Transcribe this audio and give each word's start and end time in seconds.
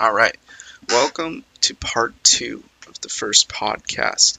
All 0.00 0.14
right. 0.14 0.34
Welcome 0.88 1.44
to 1.60 1.74
part 1.74 2.14
two 2.24 2.64
of 2.88 2.98
the 3.02 3.10
first 3.10 3.50
podcast. 3.50 4.38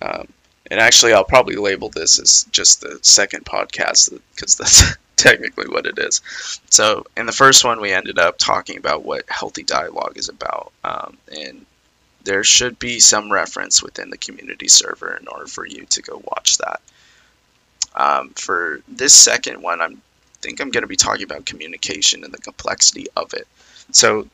Um, 0.00 0.28
and 0.70 0.78
actually, 0.78 1.12
I'll 1.12 1.24
probably 1.24 1.56
label 1.56 1.88
this 1.88 2.20
as 2.20 2.44
just 2.52 2.82
the 2.82 3.00
second 3.02 3.44
podcast 3.44 4.16
because 4.32 4.54
that's 4.54 4.96
technically 5.16 5.66
what 5.66 5.86
it 5.86 5.98
is. 5.98 6.20
So, 6.70 7.04
in 7.16 7.26
the 7.26 7.32
first 7.32 7.64
one, 7.64 7.80
we 7.80 7.90
ended 7.90 8.20
up 8.20 8.38
talking 8.38 8.78
about 8.78 9.04
what 9.04 9.24
healthy 9.26 9.64
dialogue 9.64 10.18
is 10.18 10.28
about. 10.28 10.70
Um, 10.84 11.18
and 11.36 11.66
there 12.22 12.44
should 12.44 12.78
be 12.78 13.00
some 13.00 13.32
reference 13.32 13.82
within 13.82 14.08
the 14.08 14.18
community 14.18 14.68
server 14.68 15.16
in 15.16 15.26
order 15.26 15.46
for 15.46 15.66
you 15.66 15.84
to 15.86 16.02
go 16.02 16.22
watch 16.24 16.58
that. 16.58 16.80
Um, 17.96 18.30
for 18.36 18.82
this 18.86 19.14
second 19.14 19.62
one, 19.62 19.82
I 19.82 19.88
think 20.42 20.60
I'm 20.60 20.70
going 20.70 20.82
to 20.82 20.86
be 20.86 20.94
talking 20.94 21.24
about 21.24 21.44
communication 21.44 22.22
and 22.22 22.32
the 22.32 22.38
complexity 22.38 23.08
of 23.16 23.34
it. 23.34 23.48
So, 23.90 24.28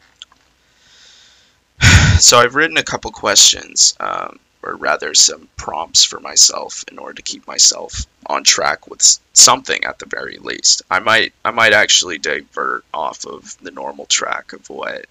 so 2.18 2.38
I've 2.38 2.54
written 2.54 2.76
a 2.76 2.82
couple 2.82 3.10
questions, 3.10 3.94
um, 4.00 4.38
or 4.62 4.76
rather 4.76 5.14
some 5.14 5.48
prompts 5.56 6.04
for 6.04 6.20
myself 6.20 6.84
in 6.90 6.98
order 6.98 7.14
to 7.14 7.22
keep 7.22 7.46
myself 7.46 8.06
on 8.26 8.44
track 8.44 8.88
with 8.88 9.18
something 9.32 9.84
at 9.84 9.98
the 9.98 10.06
very 10.06 10.38
least. 10.38 10.82
I 10.90 10.98
might 10.98 11.32
I 11.44 11.50
might 11.50 11.72
actually 11.72 12.18
divert 12.18 12.84
off 12.92 13.24
of 13.24 13.56
the 13.62 13.70
normal 13.70 14.06
track 14.06 14.52
of 14.52 14.68
what 14.68 15.06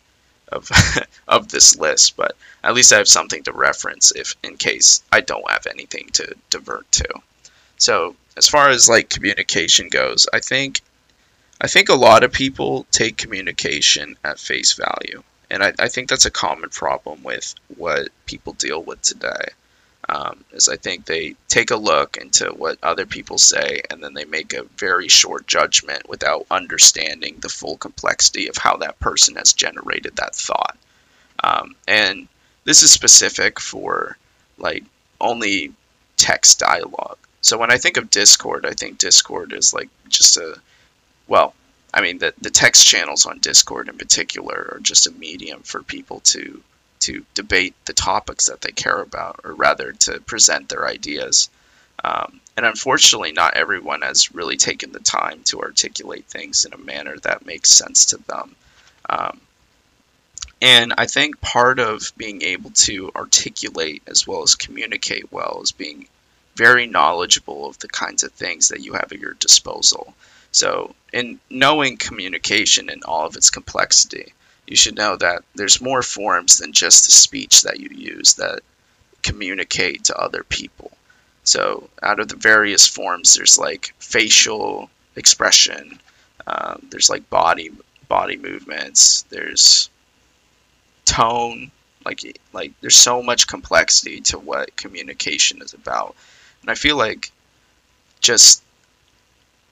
of 0.50 0.70
of 1.28 1.50
this 1.50 1.78
list, 1.78 2.18
but 2.18 2.36
at 2.64 2.74
least 2.74 2.94
I 2.94 2.98
have 2.98 3.08
something 3.08 3.44
to 3.44 3.54
reference 3.54 4.12
if 4.12 4.36
in 4.44 4.58
case 4.58 5.02
I 5.12 5.22
don't 5.22 5.50
have 5.50 5.68
anything 5.68 6.10
to 6.14 6.36
divert 6.50 6.92
to. 6.94 7.08
So 7.78 8.16
as 8.36 8.48
far 8.48 8.70
as 8.70 8.90
like 8.90 9.10
communication 9.10 9.90
goes, 9.90 10.28
I 10.34 10.40
think 10.40 10.82
I 11.60 11.68
think 11.68 11.90
a 11.90 11.96
lot 11.96 12.24
of 12.24 12.32
people 12.32 12.86
take 12.92 13.18
communication 13.18 14.18
at 14.24 14.40
face 14.40 14.74
value. 14.74 15.24
And 15.50 15.64
I, 15.64 15.74
I 15.80 15.88
think 15.88 16.10
that's 16.10 16.26
a 16.26 16.32
common 16.32 16.70
problem 16.70 17.24
with 17.24 17.56
what 17.76 18.10
people 18.26 18.54
deal 18.54 18.82
with 18.82 19.02
today. 19.02 19.50
Um, 20.10 20.46
is 20.54 20.70
I 20.70 20.78
think 20.78 21.06
they 21.06 21.36
take 21.50 21.72
a 21.72 21.76
look 21.76 22.16
into 22.16 22.46
what 22.54 22.78
other 22.82 23.06
people 23.06 23.38
say 23.38 23.82
and 23.92 24.02
then 24.02 24.14
they 24.14 24.24
make 24.24 24.54
a 24.54 24.64
very 24.78 25.10
short 25.10 25.48
judgment 25.48 26.08
without 26.08 26.46
understanding 26.50 27.36
the 27.42 27.50
full 27.50 27.76
complexity 27.76 28.48
of 28.48 28.56
how 28.56 28.78
that 28.78 29.00
person 29.00 29.36
has 29.36 29.52
generated 29.52 30.16
that 30.16 30.34
thought. 30.34 30.78
Um, 31.44 31.76
and 31.90 32.30
this 32.64 32.84
is 32.84 32.92
specific 32.92 33.60
for 33.60 34.18
like 34.58 34.86
only 35.20 35.74
text 36.16 36.60
dialogue. 36.60 37.18
So 37.42 37.58
when 37.58 37.72
I 37.72 37.78
think 37.78 37.98
of 37.98 38.10
Discord, 38.10 38.66
I 38.66 38.72
think 38.72 38.98
Discord 38.98 39.52
is 39.52 39.74
like 39.74 39.90
just 40.08 40.38
a, 40.38 40.58
well, 41.28 41.54
I 41.94 42.02
mean, 42.02 42.18
the, 42.20 42.34
the 42.42 42.50
text 42.50 42.86
channels 42.86 43.26
on 43.26 43.40
Discord 43.40 43.90
in 43.90 43.98
particular 43.98 44.72
are 44.74 44.80
just 44.80 45.08
a 45.08 45.12
medium 45.12 45.62
for 45.64 45.82
people 45.82 46.20
to 46.22 46.62
to 47.00 47.24
debate 47.36 47.76
the 47.86 47.94
topics 47.94 48.48
that 48.48 48.62
they 48.62 48.72
care 48.72 49.00
about, 49.00 49.42
or 49.44 49.54
rather 49.54 49.92
to 49.94 50.20
present 50.22 50.68
their 50.68 50.88
ideas. 50.88 51.50
Um, 52.04 52.42
and 52.56 52.66
unfortunately, 52.66 53.32
not 53.32 53.54
everyone 53.54 54.02
has 54.02 54.34
really 54.34 54.58
taken 54.58 54.92
the 54.92 55.00
time 55.00 55.42
to 55.46 55.62
articulate 55.62 56.26
things 56.26 56.66
in 56.66 56.74
a 56.74 56.78
manner 56.78 57.16
that 57.20 57.46
makes 57.46 57.70
sense 57.70 58.06
to 58.08 58.18
them. 58.28 58.56
Um, 59.10 59.42
and 60.62 60.94
I 60.98 61.06
think 61.06 61.40
part 61.40 61.80
of 61.80 62.12
being 62.18 62.42
able 62.42 62.72
to 62.72 63.12
articulate 63.16 64.02
as 64.08 64.26
well 64.26 64.42
as 64.42 64.56
communicate 64.56 65.32
well 65.32 65.62
is 65.62 65.72
being 65.72 66.08
very 66.58 66.88
knowledgeable 66.88 67.68
of 67.68 67.78
the 67.80 67.88
kinds 67.88 68.24
of 68.24 68.32
things 68.32 68.70
that 68.70 68.82
you 68.82 68.94
have 68.94 69.12
at 69.12 69.20
your 69.20 69.36
disposal. 69.36 70.14
So, 70.52 70.96
in 71.14 71.40
knowing 71.50 71.98
communication 71.98 72.90
in 72.90 73.04
all 73.04 73.28
of 73.28 73.36
its 73.36 73.52
complexity, 73.52 74.34
you 74.66 74.76
should 74.76 74.96
know 74.96 75.16
that 75.18 75.44
there's 75.56 75.80
more 75.82 76.02
forms 76.02 76.58
than 76.58 76.74
just 76.74 77.06
the 77.06 77.12
speech 77.12 77.62
that 77.62 77.80
you 77.80 77.90
use 77.90 78.34
that 78.36 78.62
communicate 79.22 80.06
to 80.06 80.18
other 80.18 80.44
people. 80.44 80.92
So, 81.44 81.90
out 82.02 82.20
of 82.20 82.28
the 82.28 82.36
various 82.36 82.88
forms, 82.88 83.36
there's 83.36 83.58
like 83.58 83.94
facial 84.00 84.90
expression, 85.16 86.00
um, 86.48 86.88
there's 86.90 87.10
like 87.10 87.30
body 87.30 87.72
body 88.10 88.38
movements, 88.38 89.24
there's 89.30 89.90
tone, 91.06 91.72
like 92.06 92.40
like 92.54 92.74
there's 92.82 92.96
so 92.96 93.22
much 93.22 93.48
complexity 93.48 94.22
to 94.22 94.40
what 94.40 94.76
communication 94.76 95.62
is 95.62 95.74
about, 95.74 96.16
and 96.68 96.74
I 96.74 96.76
feel 96.76 96.98
like 96.98 97.32
just 98.20 98.62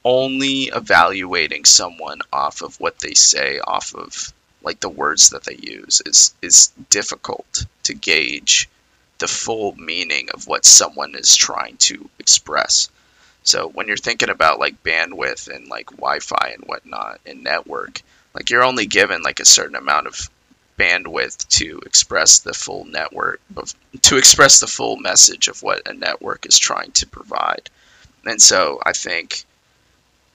only 0.06 0.72
evaluating 0.74 1.66
someone 1.66 2.22
off 2.32 2.62
of 2.62 2.80
what 2.80 3.00
they 3.00 3.14
say, 3.14 3.60
off 3.60 3.94
of 3.94 4.34
like 4.64 4.80
the 4.80 4.88
words 4.88 5.32
that 5.32 5.44
they 5.44 5.58
use, 5.58 6.02
is 6.06 6.34
is 6.42 6.72
difficult 6.90 7.66
to 7.84 7.94
gauge 7.94 8.70
the 9.18 9.28
full 9.28 9.76
meaning 9.76 10.30
of 10.34 10.48
what 10.48 10.64
someone 10.64 11.16
is 11.16 11.36
trying 11.36 11.76
to 11.78 12.10
express. 12.18 12.90
So 13.44 13.68
when 13.68 13.88
you're 13.88 13.98
thinking 13.98 14.30
about 14.30 14.60
like 14.60 14.82
bandwidth 14.82 15.54
and 15.54 15.68
like 15.68 15.88
Wi-Fi 15.92 16.54
and 16.54 16.64
whatnot 16.64 17.20
and 17.26 17.44
network, 17.44 18.02
like 18.34 18.50
you're 18.50 18.64
only 18.64 18.86
given 18.86 19.22
like 19.22 19.42
a 19.42 19.46
certain 19.46 19.76
amount 19.76 20.08
of 20.08 20.30
bandwidth 20.78 21.48
to 21.48 21.80
express 21.86 22.40
the 22.40 22.54
full 22.54 22.86
network 22.86 23.42
of, 23.56 23.74
to 24.02 24.18
express 24.18 24.60
the 24.60 24.68
full 24.68 24.98
message 24.98 25.48
of 25.48 25.64
what 25.64 25.88
a 25.88 25.94
network 25.94 26.46
is 26.46 26.58
trying 26.58 26.92
to 26.92 27.08
provide. 27.08 27.70
And 28.26 28.42
so 28.42 28.80
I 28.86 28.94
think 28.94 29.46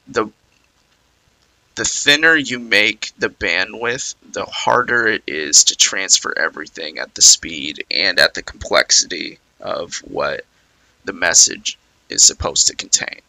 the 0.09 0.31
the 1.77 1.84
thinner 1.84 2.34
you 2.34 2.59
make 2.59 3.12
the 3.19 3.31
bandwidth, 3.31 4.15
the 4.33 4.45
harder 4.45 5.06
it 5.06 5.23
is 5.27 5.65
to 5.65 5.77
transfer 5.77 6.37
everything 6.37 6.99
at 6.99 7.15
the 7.15 7.22
speed 7.22 7.84
and 7.91 8.19
at 8.19 8.34
the 8.34 8.43
complexity 8.43 9.39
of 9.61 9.97
what 9.99 10.45
the 11.05 11.12
message 11.12 11.78
is 12.09 12.22
supposed 12.22 12.67
to 12.67 12.77
contain. 12.77 13.21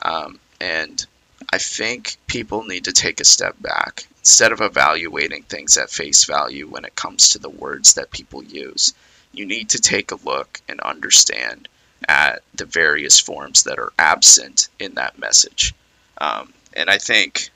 Um, 0.00 0.38
and 0.60 1.04
I 1.50 1.58
think 1.58 2.16
people 2.26 2.64
need 2.64 2.84
to 2.84 2.92
take 2.92 3.20
a 3.20 3.24
step 3.24 3.56
back 3.60 4.06
instead 4.20 4.52
of 4.52 4.60
evaluating 4.60 5.44
things 5.44 5.78
at 5.78 5.90
face 5.90 6.24
value 6.24 6.68
when 6.68 6.84
it 6.84 6.94
comes 6.94 7.30
to 7.30 7.38
the 7.38 7.48
words 7.48 7.94
that 7.94 8.10
people 8.10 8.44
use. 8.44 8.92
You 9.32 9.46
need 9.46 9.70
to 9.70 9.78
take 9.78 10.10
a 10.10 10.22
look 10.24 10.60
and 10.68 10.80
understand 10.80 11.68
at 12.06 12.42
the 12.54 12.66
various 12.66 13.18
forms 13.18 13.62
that 13.64 13.78
are 13.78 13.92
absent 13.98 14.68
in 14.78 14.94
that 14.94 15.18
message. 15.18 15.74
Um, 16.20 16.52
and 16.74 16.90
I 16.90 16.98
think 16.98 17.50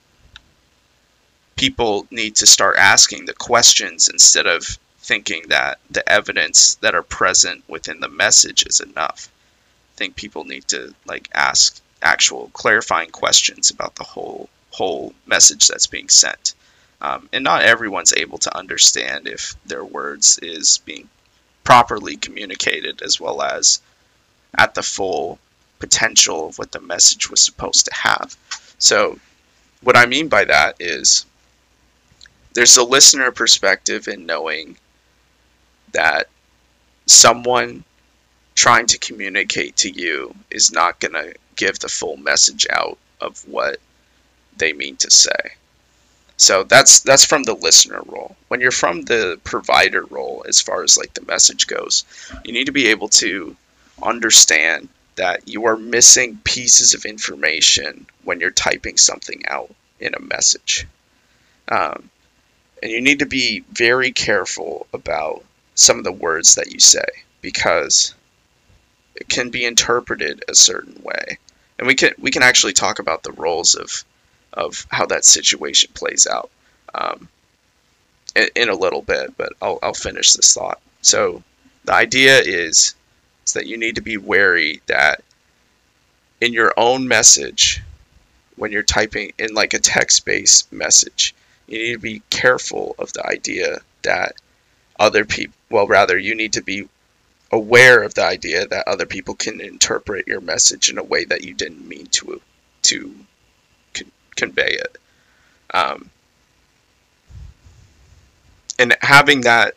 people 1.56 2.06
need 2.10 2.36
to 2.36 2.46
start 2.46 2.76
asking 2.78 3.26
the 3.26 3.34
questions 3.34 4.08
instead 4.08 4.46
of 4.46 4.78
thinking 5.00 5.44
that 5.48 5.78
the 5.90 6.08
evidence 6.08 6.76
that 6.76 6.94
are 6.94 7.02
present 7.02 7.62
within 7.68 8.00
the 8.00 8.08
message 8.08 8.64
is 8.66 8.80
enough. 8.80 9.28
I 9.94 9.96
think 9.96 10.16
people 10.16 10.44
need 10.44 10.66
to 10.68 10.94
like 11.04 11.28
ask 11.34 11.80
actual 12.02 12.50
clarifying 12.52 13.10
questions 13.10 13.70
about 13.70 13.94
the 13.96 14.04
whole 14.04 14.48
whole 14.70 15.14
message 15.26 15.68
that's 15.68 15.86
being 15.86 16.08
sent. 16.08 16.54
Um, 17.00 17.28
and 17.32 17.44
not 17.44 17.62
everyone's 17.62 18.12
able 18.12 18.38
to 18.38 18.56
understand 18.56 19.26
if 19.26 19.54
their 19.66 19.84
words 19.84 20.38
is 20.40 20.78
being 20.78 21.08
properly 21.64 22.16
communicated 22.16 23.02
as 23.02 23.20
well 23.20 23.42
as 23.42 23.80
at 24.56 24.74
the 24.74 24.82
full 24.82 25.38
potential 25.78 26.48
of 26.48 26.58
what 26.58 26.72
the 26.72 26.80
message 26.80 27.28
was 27.28 27.40
supposed 27.40 27.86
to 27.86 27.94
have. 27.94 28.36
So, 28.78 29.18
what 29.82 29.96
I 29.96 30.06
mean 30.06 30.28
by 30.28 30.44
that 30.44 30.76
is 30.78 31.26
there's 32.54 32.76
a 32.76 32.84
listener 32.84 33.30
perspective 33.32 34.08
in 34.08 34.26
knowing 34.26 34.76
that 35.92 36.28
someone 37.06 37.84
trying 38.54 38.86
to 38.86 38.98
communicate 38.98 39.76
to 39.76 39.90
you 39.90 40.34
is 40.50 40.72
not 40.72 41.00
going 41.00 41.14
to 41.14 41.34
give 41.56 41.78
the 41.78 41.88
full 41.88 42.16
message 42.16 42.66
out 42.70 42.98
of 43.20 43.46
what 43.48 43.78
they 44.56 44.72
mean 44.72 44.96
to 44.96 45.10
say. 45.10 45.52
So 46.36 46.64
that's 46.64 47.00
that's 47.00 47.24
from 47.24 47.44
the 47.44 47.54
listener 47.54 48.02
role. 48.06 48.36
When 48.48 48.60
you're 48.60 48.72
from 48.72 49.02
the 49.02 49.38
provider 49.44 50.04
role 50.04 50.44
as 50.48 50.60
far 50.60 50.82
as 50.82 50.98
like 50.98 51.14
the 51.14 51.24
message 51.24 51.66
goes, 51.66 52.04
you 52.44 52.52
need 52.52 52.66
to 52.66 52.72
be 52.72 52.88
able 52.88 53.08
to 53.10 53.56
understand 54.02 54.88
that 55.16 55.46
you 55.46 55.66
are 55.66 55.76
missing 55.76 56.40
pieces 56.42 56.94
of 56.94 57.04
information 57.04 58.06
when 58.24 58.40
you're 58.40 58.50
typing 58.50 58.96
something 58.96 59.42
out 59.46 59.72
in 60.00 60.14
a 60.14 60.20
message. 60.20 60.86
Um, 61.68 62.10
and 62.82 62.90
you 62.90 63.00
need 63.00 63.20
to 63.20 63.26
be 63.26 63.64
very 63.70 64.10
careful 64.10 64.86
about 64.92 65.44
some 65.74 65.98
of 65.98 66.04
the 66.04 66.12
words 66.12 66.56
that 66.56 66.72
you 66.72 66.80
say 66.80 67.04
because 67.40 68.14
can 69.28 69.50
be 69.50 69.64
interpreted 69.64 70.44
a 70.48 70.54
certain 70.54 71.02
way. 71.02 71.38
And 71.78 71.86
we 71.86 71.94
can 71.94 72.12
we 72.18 72.30
can 72.30 72.42
actually 72.42 72.72
talk 72.72 72.98
about 72.98 73.22
the 73.22 73.32
roles 73.32 73.74
of 73.74 74.04
of 74.52 74.86
how 74.90 75.06
that 75.06 75.24
situation 75.24 75.90
plays 75.94 76.26
out 76.26 76.50
um, 76.94 77.28
in, 78.36 78.48
in, 78.54 78.68
a 78.68 78.74
little 78.74 79.00
bit, 79.00 79.34
but 79.38 79.54
I'll, 79.62 79.78
I'll 79.82 79.94
finish 79.94 80.34
this 80.34 80.52
thought. 80.52 80.78
So 81.00 81.42
the 81.84 81.94
idea 81.94 82.38
is 82.38 82.94
is 83.46 83.52
that 83.54 83.66
you 83.66 83.78
need 83.78 83.96
to 83.96 84.02
be 84.02 84.18
wary 84.18 84.82
that 84.86 85.22
in 86.40 86.52
your 86.52 86.74
own 86.76 87.08
message, 87.08 87.82
when 88.56 88.72
you're 88.72 88.82
typing 88.82 89.32
in 89.38 89.54
like 89.54 89.74
a 89.74 89.78
text 89.78 90.24
based 90.24 90.72
message, 90.72 91.34
you 91.66 91.78
need 91.78 91.92
to 91.92 91.98
be 91.98 92.22
careful 92.30 92.94
of 92.98 93.12
the 93.12 93.26
idea 93.26 93.78
that 94.02 94.34
other 94.98 95.24
people, 95.24 95.54
well, 95.70 95.86
rather, 95.86 96.18
you 96.18 96.34
need 96.34 96.52
to 96.54 96.62
be 96.62 96.88
aware 97.52 98.02
of 98.02 98.14
the 98.14 98.24
idea 98.24 98.66
that 98.66 98.88
other 98.88 99.06
people 99.06 99.34
can 99.34 99.60
interpret 99.60 100.26
your 100.26 100.40
message 100.40 100.88
in 100.88 100.98
a 100.98 101.02
way 101.04 101.24
that 101.26 101.44
you 101.44 101.54
didn't 101.54 101.86
mean 101.86 102.06
to 102.06 102.40
to 102.82 103.14
con- 103.94 104.10
convey 104.34 104.72
it. 104.72 104.98
Um, 105.72 106.10
and 108.78 108.96
having 109.02 109.42
that 109.42 109.74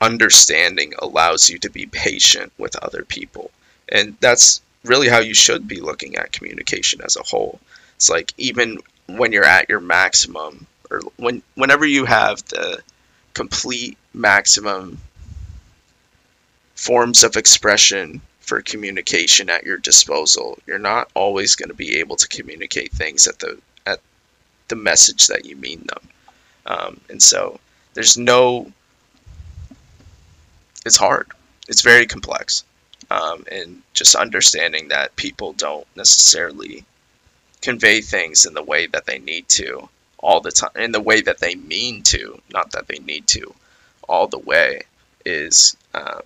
understanding 0.00 0.92
allows 0.98 1.48
you 1.48 1.58
to 1.60 1.70
be 1.70 1.86
patient 1.86 2.52
with 2.58 2.76
other 2.76 3.04
people. 3.04 3.50
And 3.88 4.16
that's 4.20 4.60
really 4.84 5.08
how 5.08 5.20
you 5.20 5.32
should 5.32 5.68
be 5.68 5.80
looking 5.80 6.16
at 6.16 6.32
communication 6.32 7.00
as 7.02 7.16
a 7.16 7.22
whole. 7.22 7.60
It's 7.96 8.10
like 8.10 8.32
even 8.36 8.78
when 9.06 9.32
you're 9.32 9.44
at 9.44 9.68
your 9.68 9.80
maximum 9.80 10.66
or 10.90 11.00
when 11.16 11.42
whenever 11.54 11.86
you 11.86 12.04
have 12.04 12.44
the 12.48 12.82
complete 13.32 13.96
maximum 14.12 14.98
forms 16.82 17.22
of 17.22 17.36
expression 17.36 18.20
for 18.40 18.60
communication 18.60 19.48
at 19.48 19.64
your 19.64 19.78
disposal, 19.78 20.58
you're 20.66 20.80
not 20.80 21.08
always 21.14 21.54
going 21.54 21.68
to 21.68 21.76
be 21.76 22.00
able 22.00 22.16
to 22.16 22.26
communicate 22.26 22.90
things 22.90 23.28
at 23.28 23.38
the 23.38 23.56
at 23.86 24.00
the 24.66 24.74
message 24.74 25.28
that 25.28 25.44
you 25.44 25.54
mean 25.54 25.86
them. 25.86 26.08
Um, 26.66 27.00
and 27.08 27.22
so 27.22 27.60
there's 27.94 28.18
no 28.18 28.72
it's 30.84 30.96
hard. 30.96 31.28
It's 31.68 31.82
very 31.82 32.06
complex. 32.06 32.64
Um, 33.12 33.44
and 33.52 33.82
just 33.92 34.16
understanding 34.16 34.88
that 34.88 35.14
people 35.14 35.52
don't 35.52 35.86
necessarily 35.94 36.84
convey 37.60 38.00
things 38.00 38.44
in 38.44 38.54
the 38.54 38.62
way 38.62 38.88
that 38.88 39.06
they 39.06 39.20
need 39.20 39.48
to 39.50 39.88
all 40.18 40.40
the 40.40 40.50
time, 40.50 40.70
in 40.74 40.90
the 40.90 41.00
way 41.00 41.20
that 41.20 41.38
they 41.38 41.54
mean 41.54 42.02
to, 42.04 42.40
not 42.52 42.72
that 42.72 42.88
they 42.88 42.98
need 42.98 43.28
to, 43.28 43.54
all 44.08 44.26
the 44.26 44.38
way, 44.38 44.82
is 45.24 45.76
um, 45.94 46.22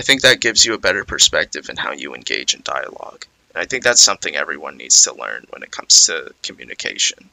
I 0.00 0.02
think 0.02 0.22
that 0.22 0.40
gives 0.40 0.64
you 0.64 0.72
a 0.72 0.78
better 0.78 1.04
perspective 1.04 1.68
in 1.68 1.76
how 1.76 1.92
you 1.92 2.14
engage 2.14 2.54
in 2.54 2.62
dialogue. 2.64 3.26
And 3.54 3.62
I 3.62 3.66
think 3.66 3.84
that's 3.84 4.00
something 4.00 4.34
everyone 4.34 4.78
needs 4.78 5.02
to 5.02 5.12
learn 5.14 5.46
when 5.50 5.62
it 5.62 5.70
comes 5.70 6.06
to 6.06 6.32
communication, 6.42 7.28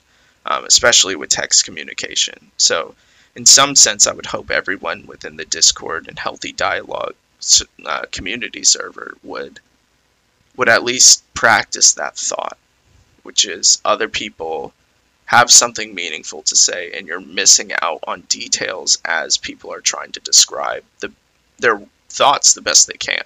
um, 0.46 0.66
especially 0.66 1.16
with 1.16 1.30
text 1.30 1.64
communication. 1.64 2.52
So 2.58 2.94
in 3.38 3.46
some 3.46 3.78
sense, 3.78 4.06
I 4.06 4.12
would 4.12 4.26
hope 4.26 4.52
everyone 4.52 5.08
within 5.08 5.38
the 5.38 5.46
Discord 5.46 6.10
and 6.10 6.20
Healthy 6.20 6.52
Dialogue 6.52 7.16
uh, 7.86 8.02
community 8.12 8.66
server 8.66 9.16
would 9.24 9.62
would 10.58 10.68
at 10.68 10.84
least 10.84 11.24
practice 11.34 11.94
that 11.94 12.18
thought, 12.18 12.58
which 13.24 13.46
is 13.46 13.82
other 13.86 14.10
people 14.10 14.74
have 15.24 15.50
something 15.50 15.96
meaningful 15.96 16.42
to 16.42 16.58
say, 16.58 16.92
and 16.92 17.08
you're 17.08 17.22
missing 17.22 17.72
out 17.82 18.04
on 18.06 18.28
details 18.28 18.98
as 19.06 19.38
people 19.38 19.72
are 19.72 19.80
trying 19.80 20.12
to 20.12 20.20
describe 20.20 20.84
the 21.00 21.14
their 21.60 21.82
thoughts 22.10 22.54
the 22.54 22.62
best 22.62 22.88
they 22.88 22.98
can. 22.98 23.24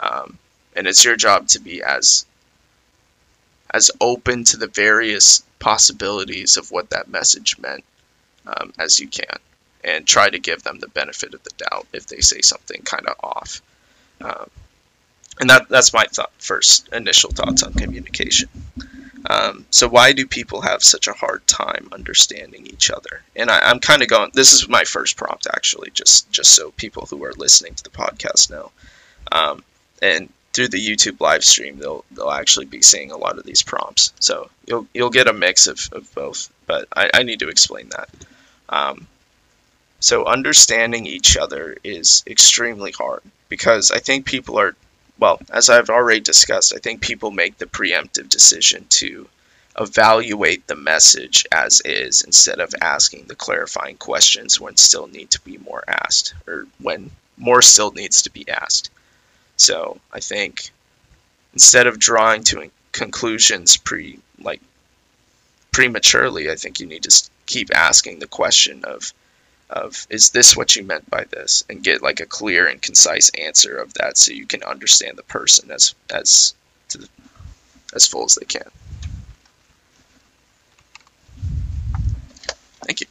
Um, 0.00 0.38
and 0.74 0.86
it's 0.86 1.04
your 1.04 1.16
job 1.16 1.48
to 1.48 1.60
be 1.60 1.82
as 1.82 2.26
as 3.70 3.90
open 4.00 4.44
to 4.44 4.56
the 4.56 4.68
various 4.68 5.42
possibilities 5.58 6.56
of 6.56 6.70
what 6.70 6.90
that 6.90 7.08
message 7.08 7.58
meant 7.58 7.84
um, 8.46 8.72
as 8.78 9.00
you 9.00 9.08
can 9.08 9.38
and 9.82 10.06
try 10.06 10.28
to 10.28 10.38
give 10.38 10.62
them 10.62 10.78
the 10.78 10.88
benefit 10.88 11.34
of 11.34 11.42
the 11.42 11.50
doubt 11.56 11.86
if 11.92 12.06
they 12.06 12.20
say 12.20 12.40
something 12.40 12.82
kind 12.82 13.06
of 13.06 13.16
off. 13.22 13.62
Um, 14.20 14.50
and 15.38 15.50
that 15.50 15.68
that's 15.68 15.92
my 15.92 16.04
thought, 16.04 16.32
first 16.38 16.88
initial 16.92 17.30
thoughts 17.30 17.62
on 17.62 17.72
communication. 17.74 18.48
Um, 19.28 19.66
so 19.70 19.88
why 19.88 20.12
do 20.12 20.26
people 20.26 20.60
have 20.60 20.82
such 20.82 21.08
a 21.08 21.12
hard 21.12 21.46
time 21.46 21.88
understanding 21.92 22.66
each 22.66 22.90
other? 22.90 23.22
And 23.34 23.50
I, 23.50 23.70
am 23.70 23.80
kind 23.80 24.02
of 24.02 24.08
going. 24.08 24.30
This 24.34 24.52
is 24.52 24.68
my 24.68 24.84
first 24.84 25.16
prompt, 25.16 25.46
actually, 25.52 25.90
just 25.90 26.30
just 26.30 26.54
so 26.54 26.70
people 26.72 27.06
who 27.06 27.24
are 27.24 27.32
listening 27.32 27.74
to 27.74 27.84
the 27.84 27.90
podcast 27.90 28.50
know. 28.50 28.70
Um, 29.32 29.64
and 30.00 30.28
through 30.52 30.68
the 30.68 30.78
YouTube 30.78 31.20
live 31.20 31.44
stream, 31.44 31.78
they'll 31.78 32.04
they'll 32.12 32.30
actually 32.30 32.66
be 32.66 32.82
seeing 32.82 33.10
a 33.10 33.16
lot 33.16 33.38
of 33.38 33.44
these 33.44 33.62
prompts. 33.62 34.12
So 34.20 34.48
you'll 34.66 34.86
you'll 34.94 35.10
get 35.10 35.28
a 35.28 35.32
mix 35.32 35.66
of, 35.66 35.88
of 35.92 36.14
both. 36.14 36.50
But 36.66 36.88
I, 36.94 37.10
I 37.12 37.22
need 37.24 37.40
to 37.40 37.48
explain 37.48 37.90
that. 37.90 38.08
Um, 38.68 39.06
so 40.00 40.24
understanding 40.24 41.06
each 41.06 41.36
other 41.36 41.76
is 41.82 42.22
extremely 42.26 42.92
hard 42.92 43.22
because 43.48 43.90
I 43.90 43.98
think 43.98 44.26
people 44.26 44.58
are, 44.58 44.76
well, 45.18 45.40
as 45.50 45.70
I've 45.70 45.90
already 45.90 46.20
discussed, 46.20 46.74
I 46.74 46.78
think 46.78 47.00
people 47.00 47.30
make 47.30 47.58
the 47.58 47.66
preemptive 47.66 48.28
decision 48.28 48.86
to 48.90 49.28
evaluate 49.78 50.66
the 50.66 50.76
message 50.76 51.44
as 51.52 51.82
is 51.84 52.22
instead 52.22 52.60
of 52.60 52.74
asking 52.80 53.24
the 53.24 53.34
clarifying 53.34 53.96
questions 53.96 54.60
when 54.60 54.76
still 54.76 55.06
need 55.06 55.30
to 55.30 55.40
be 55.42 55.58
more 55.58 55.84
asked 55.86 56.34
or 56.46 56.66
when 56.80 57.10
more 57.36 57.62
still 57.62 57.92
needs 57.92 58.22
to 58.22 58.30
be 58.30 58.48
asked. 58.48 58.90
So 59.56 60.00
I 60.12 60.20
think 60.20 60.70
instead 61.52 61.86
of 61.86 61.98
drawing 61.98 62.44
to 62.44 62.70
conclusions 62.92 63.76
pre 63.76 64.18
like 64.40 64.60
prematurely, 65.72 66.50
I 66.50 66.56
think 66.56 66.80
you 66.80 66.86
need 66.86 67.02
to 67.04 67.30
keep 67.44 67.74
asking 67.74 68.18
the 68.18 68.26
question 68.26 68.84
of 68.84 69.12
of 69.70 70.06
is 70.10 70.30
this 70.30 70.56
what 70.56 70.76
you 70.76 70.84
meant 70.84 71.08
by 71.10 71.24
this 71.24 71.64
and 71.68 71.82
get 71.82 72.02
like 72.02 72.20
a 72.20 72.26
clear 72.26 72.66
and 72.66 72.80
concise 72.80 73.30
answer 73.30 73.76
of 73.76 73.92
that 73.94 74.16
so 74.16 74.32
you 74.32 74.46
can 74.46 74.62
understand 74.62 75.18
the 75.18 75.22
person 75.24 75.70
as 75.70 75.94
as 76.12 76.54
the, 76.90 77.08
as 77.94 78.06
full 78.06 78.24
as 78.24 78.36
they 78.36 78.46
can. 78.46 78.68
Thank 82.84 83.00
you. 83.00 83.06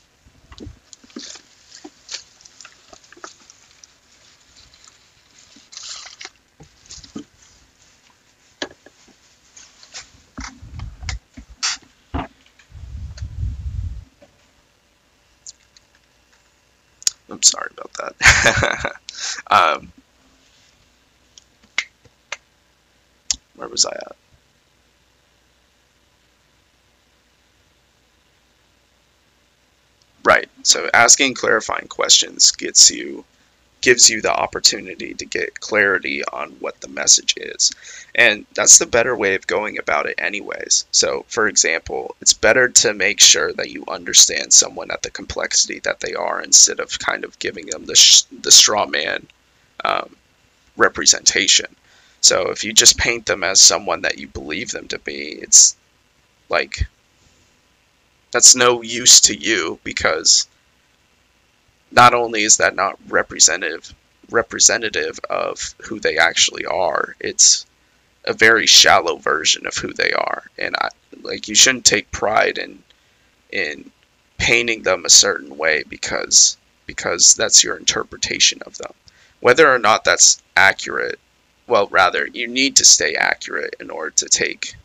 I'm 17.35 17.43
sorry 17.43 17.69
about 17.77 17.91
that. 17.93 18.91
um, 19.51 19.91
where 23.55 23.67
was 23.67 23.85
I 23.85 23.91
at? 23.91 24.15
Right. 30.23 30.49
So 30.63 30.89
asking 30.93 31.35
clarifying 31.35 31.87
questions 31.87 32.51
gets 32.51 32.89
you 32.91 33.23
gives 33.85 34.09
you 34.09 34.19
the 34.19 34.35
opportunity 34.35 35.13
to 35.13 35.25
get 35.27 35.59
clarity 35.59 36.23
on 36.33 36.49
what 36.53 36.81
the 36.81 36.87
message 36.87 37.35
is. 37.37 37.71
And 38.15 38.47
that's 38.55 38.79
the 38.79 38.87
better 38.87 39.15
way 39.15 39.35
of 39.35 39.45
going 39.45 39.77
about 39.77 40.07
it, 40.07 40.15
anyways. 40.17 40.87
So, 40.89 41.23
for 41.27 41.47
example, 41.47 42.15
it's 42.19 42.33
better 42.33 42.67
to 42.67 42.95
make 42.95 43.21
sure 43.21 43.53
that 43.53 43.69
you 43.69 43.83
understand 43.87 44.51
someone 44.51 44.89
at 44.89 45.03
the 45.03 45.11
complexity 45.11 45.81
that 45.81 45.99
they 45.99 46.15
are 46.15 46.41
instead 46.41 46.79
of 46.79 46.97
kind 46.97 47.23
of 47.23 47.37
giving 47.37 47.67
them 47.67 47.85
the, 47.85 47.95
sh- 47.95 48.23
the 48.41 48.51
straw 48.51 48.87
man 48.87 49.27
um, 49.83 50.15
representation. 50.77 51.67
So, 52.21 52.49
if 52.49 52.63
you 52.63 52.73
just 52.73 52.97
paint 52.97 53.27
them 53.27 53.43
as 53.43 53.61
someone 53.61 54.01
that 54.01 54.17
you 54.17 54.27
believe 54.27 54.71
them 54.71 54.87
to 54.87 54.97
be, 54.97 55.37
it's 55.43 55.75
like 56.49 56.87
that's 58.31 58.55
no 58.55 58.81
use 58.81 59.21
to 59.21 59.35
you 59.35 59.77
because 59.83 60.47
not 61.91 62.13
only 62.13 62.43
is 62.43 62.57
that 62.57 62.75
not 62.75 62.97
representative 63.07 63.93
representative 64.31 65.19
of 65.29 65.75
who 65.83 65.99
they 65.99 66.17
actually 66.17 66.65
are, 66.65 67.15
it's 67.19 67.65
a 68.25 68.33
very 68.33 68.65
shallow 68.65 69.17
version 69.17 69.67
of 69.67 69.75
who 69.75 69.93
they 69.93 70.11
are. 70.11 70.43
And 70.57 70.75
I, 70.75 70.89
like 71.21 71.47
you 71.47 71.55
shouldn't 71.55 71.85
take 71.85 72.11
pride 72.11 72.57
in 72.57 72.83
in 73.51 73.91
painting 74.37 74.83
them 74.83 75.05
a 75.05 75.09
certain 75.09 75.57
way 75.57 75.83
because 75.87 76.57
because 76.85 77.33
that's 77.35 77.63
your 77.63 77.77
interpretation 77.77 78.61
of 78.65 78.77
them. 78.77 78.93
Whether 79.39 79.71
or 79.71 79.79
not 79.79 80.03
that's 80.03 80.41
accurate, 80.55 81.19
well 81.67 81.87
rather 81.87 82.27
you 82.27 82.47
need 82.47 82.77
to 82.77 82.85
stay 82.85 83.15
accurate 83.15 83.75
in 83.79 83.89
order 83.89 84.11
to 84.11 84.29
take 84.29 84.75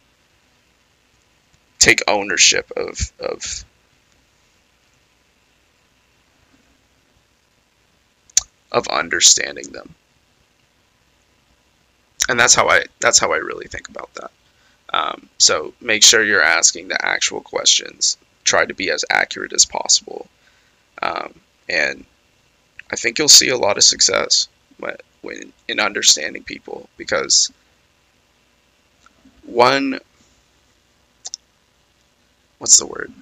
take 1.78 2.02
ownership 2.08 2.70
of 2.76 3.12
of 3.18 3.64
of 8.72 8.86
understanding 8.88 9.72
them. 9.72 9.94
And 12.28 12.38
that's 12.38 12.54
how 12.54 12.68
I 12.68 12.84
that's 13.00 13.18
how 13.18 13.32
I 13.32 13.38
really 13.38 13.66
think 13.66 13.88
about 13.88 14.12
that. 14.14 14.30
Um, 14.92 15.28
so 15.38 15.74
make 15.80 16.02
sure 16.02 16.22
you're 16.22 16.42
asking 16.42 16.88
the 16.88 17.04
actual 17.04 17.40
questions. 17.40 18.16
Try 18.44 18.64
to 18.66 18.74
be 18.74 18.90
as 18.90 19.04
accurate 19.10 19.52
as 19.52 19.64
possible, 19.64 20.26
um, 21.02 21.34
and 21.68 22.04
I 22.90 22.96
think 22.96 23.18
you'll 23.18 23.28
see 23.28 23.48
a 23.48 23.56
lot 23.56 23.76
of 23.76 23.84
success 23.84 24.48
when, 24.78 24.96
when 25.22 25.52
in 25.68 25.80
understanding 25.80 26.42
people 26.42 26.88
because 26.96 27.52
one 29.44 30.00
what's 32.58 32.78
the 32.78 32.86
word 32.86 33.12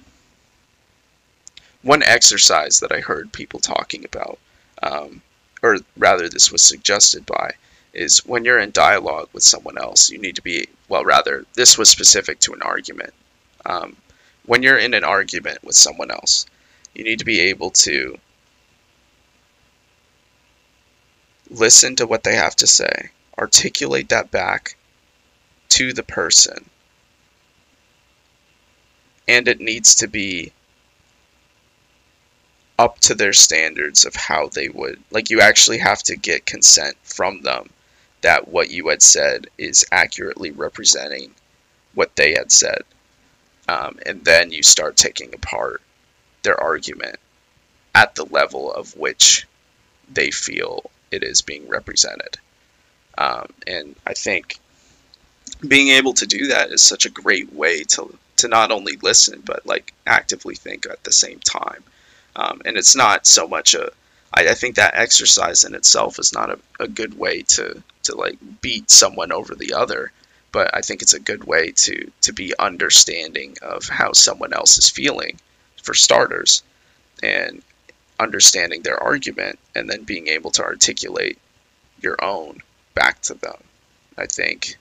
one 1.81 2.03
exercise 2.03 2.79
that 2.81 2.91
I 2.91 2.99
heard 2.99 3.31
people 3.31 3.59
talking 3.59 4.05
about, 4.05 4.37
um, 4.83 5.21
or 5.61 5.77
rather, 5.97 6.29
this 6.29 6.51
was 6.51 6.61
suggested 6.61 7.25
by, 7.25 7.53
is 7.93 8.25
when 8.25 8.45
you're 8.45 8.59
in 8.59 8.71
dialogue 8.71 9.29
with 9.33 9.43
someone 9.43 9.77
else, 9.77 10.09
you 10.09 10.17
need 10.17 10.35
to 10.35 10.41
be, 10.41 10.67
well, 10.87 11.03
rather, 11.03 11.45
this 11.55 11.77
was 11.77 11.89
specific 11.89 12.39
to 12.39 12.53
an 12.53 12.61
argument. 12.61 13.13
Um, 13.65 13.95
when 14.45 14.63
you're 14.63 14.77
in 14.77 14.93
an 14.93 15.03
argument 15.03 15.63
with 15.63 15.75
someone 15.75 16.11
else, 16.11 16.45
you 16.93 17.03
need 17.03 17.19
to 17.19 17.25
be 17.25 17.39
able 17.39 17.71
to 17.71 18.17
listen 21.49 21.95
to 21.95 22.07
what 22.07 22.23
they 22.23 22.35
have 22.35 22.55
to 22.57 22.67
say, 22.67 23.09
articulate 23.37 24.09
that 24.09 24.31
back 24.31 24.75
to 25.69 25.93
the 25.93 26.03
person, 26.03 26.69
and 29.27 29.47
it 29.47 29.59
needs 29.59 29.95
to 29.95 30.07
be 30.07 30.51
up 32.79 32.97
to 32.97 33.13
their 33.13 33.33
standards 33.33 34.05
of 34.05 34.15
how 34.15 34.47
they 34.47 34.69
would 34.69 34.97
like 35.11 35.29
you 35.29 35.41
actually 35.41 35.77
have 35.79 36.01
to 36.01 36.15
get 36.15 36.45
consent 36.45 36.95
from 37.03 37.41
them 37.41 37.69
that 38.21 38.47
what 38.47 38.71
you 38.71 38.87
had 38.87 39.01
said 39.01 39.47
is 39.57 39.85
accurately 39.91 40.51
representing 40.51 41.33
what 41.93 42.15
they 42.15 42.33
had 42.33 42.51
said. 42.51 42.81
Um, 43.67 43.99
and 44.05 44.23
then 44.23 44.51
you 44.51 44.63
start 44.63 44.95
taking 44.95 45.33
apart 45.33 45.81
their 46.43 46.59
argument 46.59 47.17
at 47.93 48.15
the 48.15 48.25
level 48.25 48.71
of 48.71 48.95
which 48.95 49.45
they 50.11 50.31
feel 50.31 50.89
it 51.11 51.21
is 51.23 51.41
being 51.41 51.67
represented. 51.67 52.37
Um, 53.17 53.47
and 53.67 53.95
i 54.07 54.13
think 54.13 54.57
being 55.67 55.89
able 55.89 56.13
to 56.13 56.25
do 56.25 56.47
that 56.47 56.71
is 56.71 56.81
such 56.81 57.05
a 57.05 57.09
great 57.09 57.51
way 57.51 57.83
to 57.83 58.17
to 58.37 58.47
not 58.47 58.71
only 58.71 58.95
listen 59.01 59.41
but 59.43 59.65
like 59.65 59.93
actively 60.07 60.55
think 60.55 60.85
at 60.85 61.03
the 61.03 61.11
same 61.11 61.39
time 61.39 61.83
um, 62.35 62.61
and 62.65 62.77
it's 62.77 62.95
not 62.95 63.25
so 63.25 63.47
much 63.47 63.73
a 63.73 63.91
I, 64.33 64.49
I 64.49 64.53
think 64.53 64.75
that 64.75 64.95
exercise 64.95 65.63
in 65.63 65.73
itself 65.75 66.19
is 66.19 66.33
not 66.33 66.51
a, 66.51 66.59
a 66.79 66.87
good 66.87 67.17
way 67.17 67.43
to 67.43 67.81
to 68.03 68.15
like 68.15 68.37
beat 68.61 68.89
someone 68.89 69.31
over 69.31 69.55
the 69.55 69.73
other 69.73 70.11
but 70.51 70.75
I 70.75 70.81
think 70.81 71.01
it's 71.01 71.13
a 71.13 71.19
good 71.19 71.43
way 71.43 71.71
to 71.71 72.11
to 72.21 72.33
be 72.33 72.53
understanding 72.57 73.55
of 73.61 73.87
how 73.87 74.13
someone 74.13 74.53
else 74.53 74.77
is 74.77 74.89
feeling 74.89 75.39
for 75.81 75.93
starters 75.93 76.63
and 77.21 77.61
understanding 78.19 78.81
their 78.81 79.01
argument 79.01 79.59
and 79.75 79.89
then 79.89 80.03
being 80.03 80.27
able 80.27 80.51
to 80.51 80.63
articulate 80.63 81.37
your 82.01 82.17
own 82.23 82.61
back 82.93 83.21
to 83.21 83.33
them. 83.33 83.55
I 84.17 84.25
think 84.25 84.77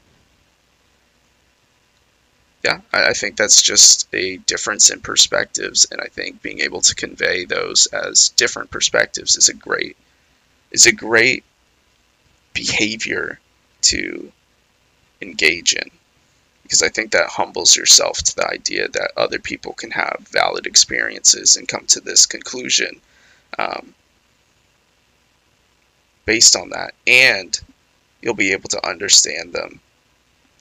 yeah, 2.65 2.81
I, 2.93 3.11
I, 3.11 3.13
think 3.13 3.37
that's 3.37 3.63
just 3.63 4.09
a 4.13 4.39
difference 4.39 4.91
in 4.91 5.01
perspectives, 5.01 5.87
and 5.91 6.01
I 6.01 6.07
think 6.07 6.43
being 6.43 6.61
able 6.61 6.81
to 6.83 6.95
convey 6.95 7.45
those 7.45 7.87
as 7.87 8.31
different 8.31 8.71
perspectives 8.71 9.37
is 9.37 9.49
a 9.49 9.55
great 9.55 9.97
is 10.71 10.87
a 10.87 10.93
great 10.93 11.45
behavior 12.55 13.39
to 13.83 14.33
engage 15.21 15.73
in. 15.73 15.91
Because 16.63 16.83
I 16.83 16.91
think 16.91 17.13
that 17.13 17.31
humbles 17.31 17.75
yourself 17.75 18.19
to 18.19 18.37
the 18.37 18.47
idea 18.47 18.89
that 18.89 19.13
other 19.17 19.39
people 19.39 19.73
can 19.73 19.91
have 19.93 20.27
valid 20.31 20.67
experiences 20.67 21.57
and 21.57 21.67
come 21.67 21.87
to 21.87 22.01
this 22.01 22.27
conclusion 22.27 23.01
um, 23.59 23.95
based 26.27 26.57
on 26.57 26.71
that, 26.71 26.93
and 27.07 27.59
you'll 28.21 28.35
be 28.35 28.53
able 28.53 28.69
to 28.69 28.87
understand 28.87 29.55
them 29.55 29.81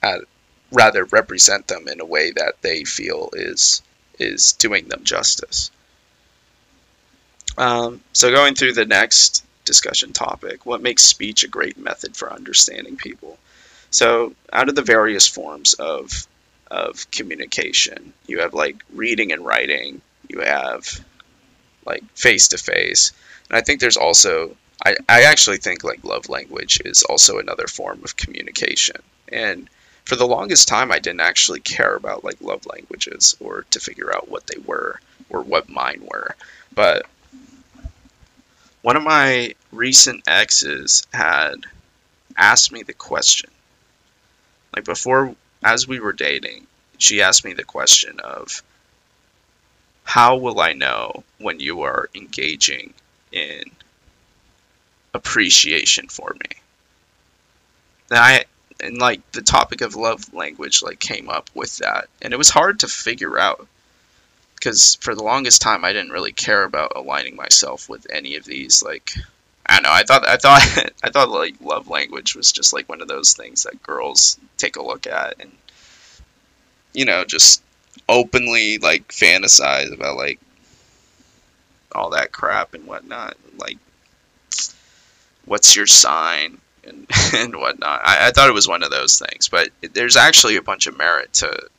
at 0.02 0.22
rather 0.72 1.06
represent 1.06 1.68
them 1.68 1.88
in 1.88 2.00
a 2.00 2.06
way 2.06 2.32
that 2.32 2.56
they 2.62 2.84
feel 2.84 3.30
is 3.34 3.82
is 4.20 4.54
doing 4.54 4.88
them 4.88 5.04
justice. 5.04 5.70
Um, 7.58 8.02
so 8.14 8.32
going 8.32 8.56
through 8.56 8.74
the 8.74 8.86
next 8.86 9.46
discussion 9.66 10.14
topic, 10.14 10.66
what 10.66 10.82
makes 10.82 11.04
speech 11.04 11.44
a 11.44 11.48
great 11.48 11.78
method 11.78 12.16
for 12.16 12.32
understanding 12.32 12.98
people? 12.98 13.38
So 13.92 14.34
out 14.52 14.70
of 14.70 14.76
the 14.76 14.82
various 14.82 15.28
forms 15.28 15.74
of 15.76 16.28
of 16.70 17.10
communication, 17.12 18.14
you 18.28 18.42
have 18.42 18.54
like 18.54 18.84
reading 18.94 19.32
and 19.32 19.46
writing, 19.46 20.02
you 20.28 20.42
have 20.42 21.04
like 21.86 22.04
face 22.16 22.50
to 22.50 22.58
face, 22.58 23.14
and 23.50 23.58
I 23.58 23.62
think 23.62 23.80
there's 23.80 23.98
also 23.98 24.56
I, 24.86 24.96
I 25.10 25.24
actually 25.24 25.58
think 25.58 25.84
like 25.84 26.04
love 26.04 26.30
language 26.30 26.82
is 26.86 27.04
also 27.04 27.40
another 27.40 27.68
form 27.68 28.02
of 28.04 28.18
communication. 28.18 28.98
And 29.30 29.70
for 30.08 30.16
the 30.16 30.26
longest 30.26 30.70
time 30.70 30.90
I 30.90 31.00
didn't 31.00 31.20
actually 31.20 31.60
care 31.60 31.94
about 31.94 32.24
like 32.24 32.40
love 32.40 32.66
languages 32.66 33.36
or 33.42 33.66
to 33.72 33.80
figure 33.82 34.16
out 34.16 34.30
what 34.30 34.48
they 34.48 34.58
were 34.58 35.02
or 35.30 35.42
what 35.42 35.68
mine 35.68 36.02
were. 36.10 36.34
But 36.74 37.06
one 38.84 38.96
of 38.96 39.04
my 39.04 39.54
recent 39.74 40.26
exes 40.26 41.06
had 41.12 41.56
asked 42.38 42.72
me 42.72 42.84
the 42.84 42.94
question. 42.94 43.50
Like 44.74 44.86
before 44.86 45.36
as 45.62 45.90
we 45.90 46.00
were 46.00 46.14
dating, 46.14 46.68
she 46.98 47.22
asked 47.22 47.44
me 47.44 47.52
the 47.52 47.66
question 47.66 48.22
of 48.22 48.64
how 50.06 50.38
will 50.38 50.62
I 50.62 50.72
know 50.72 51.26
when 51.38 51.60
you 51.60 51.82
are 51.82 52.10
engaging 52.16 52.94
in 53.34 53.64
appreciation 55.14 56.08
for 56.08 56.34
me? 56.34 56.62
And 58.10 58.20
I 58.20 58.46
and 58.82 58.98
like 58.98 59.32
the 59.32 59.42
topic 59.42 59.82
of 59.82 59.96
love 59.96 60.34
language 60.34 60.82
like 60.84 61.00
came 61.00 61.30
up 61.30 61.50
with 61.54 61.78
that. 61.78 62.08
And 62.22 62.34
it 62.34 62.38
was 62.38 62.50
hard 62.50 62.80
to 62.80 62.88
figure 62.88 63.38
out 63.38 63.68
because 64.56 64.96
for 64.96 65.16
the 65.16 65.24
longest 65.24 65.62
time 65.62 65.86
I 65.86 65.94
didn't 65.94 66.12
really 66.12 66.34
care 66.34 66.64
about 66.64 66.94
aligning 66.96 67.36
myself 67.36 67.90
with 67.90 68.08
any 68.12 68.36
of 68.36 68.46
these 68.46 68.84
like 68.84 69.14
I 69.66 69.76
don't 69.76 69.84
know 69.84 69.92
I 69.92 70.04
thought 70.04 70.28
I 70.28 70.38
thought 70.38 70.92
I 71.04 71.10
thought 71.10 71.30
like 71.30 71.56
love 71.62 71.88
language 71.88 72.36
was 72.36 72.52
just 72.52 72.74
like 72.74 72.90
one 72.90 73.02
of 73.02 73.08
those 73.08 73.34
things 73.34 73.64
that 73.64 73.84
girls 73.84 74.40
take 74.58 74.76
a 74.76 74.84
look 74.84 75.08
at 75.08 75.36
and 75.40 75.52
you 76.94 77.06
know 77.06 77.24
just 77.24 77.62
openly 78.10 78.78
like 78.80 79.08
fantasize 79.10 79.94
about 79.94 80.18
like 80.18 80.40
all 81.94 82.12
that 82.12 82.32
crap 82.32 82.74
and 82.74 82.86
whatnot 82.86 83.38
like 83.58 83.78
what's 85.46 85.76
your 85.76 85.88
sign 85.88 86.58
and, 86.88 87.08
and 87.34 87.56
whatnot. 87.56 88.02
I, 88.04 88.28
I 88.28 88.32
thought 88.32 88.50
it 88.50 88.54
was 88.54 88.68
one 88.68 88.84
of 88.84 88.92
those 88.92 89.20
things, 89.20 89.48
but 89.48 89.70
there's 89.94 90.16
actually 90.16 90.56
a 90.56 90.62
bunch 90.62 90.88
of 90.88 90.98
merit 90.98 91.34
to, 91.34 91.70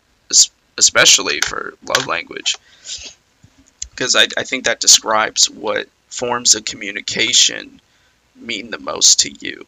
especially 0.77 1.41
for 1.41 1.75
love 1.83 2.07
language, 2.07 2.57
because 3.91 4.15
I, 4.15 4.27
I 4.37 4.45
think 4.45 4.65
that 4.65 4.81
describes 4.81 5.51
what 5.51 5.89
forms 6.09 6.55
of 6.55 6.65
communication 6.65 7.81
mean 8.37 8.71
the 8.71 8.79
most 8.79 9.21
to 9.21 9.33
you. 9.33 9.67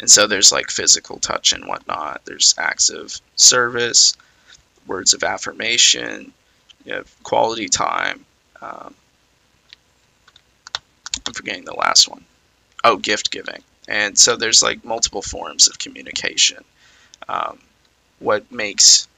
And 0.00 0.10
so 0.10 0.26
there's 0.26 0.52
like 0.52 0.70
physical 0.70 1.18
touch 1.18 1.52
and 1.52 1.66
whatnot. 1.66 2.22
There's 2.24 2.54
acts 2.58 2.90
of 2.90 3.20
service, 3.36 4.16
words 4.86 5.14
of 5.14 5.22
affirmation, 5.22 6.32
you 6.84 6.94
have 6.94 7.22
quality 7.22 7.68
time. 7.68 8.26
Um, 8.60 8.94
I'm 11.26 11.32
forgetting 11.32 11.64
the 11.64 11.74
last 11.74 12.08
one 12.08 12.24
oh 12.84 12.96
gift 12.96 13.30
giving. 13.30 13.62
And 13.88 14.18
so 14.18 14.36
there's 14.36 14.62
like 14.62 14.84
multiple 14.84 15.22
forms 15.22 15.68
of 15.68 15.78
communication. 15.78 16.62
Um, 17.28 17.58
what 18.18 18.50
makes 18.52 19.08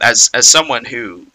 as 0.00 0.30
as 0.34 0.48
someone 0.48 0.84
who 0.84 1.26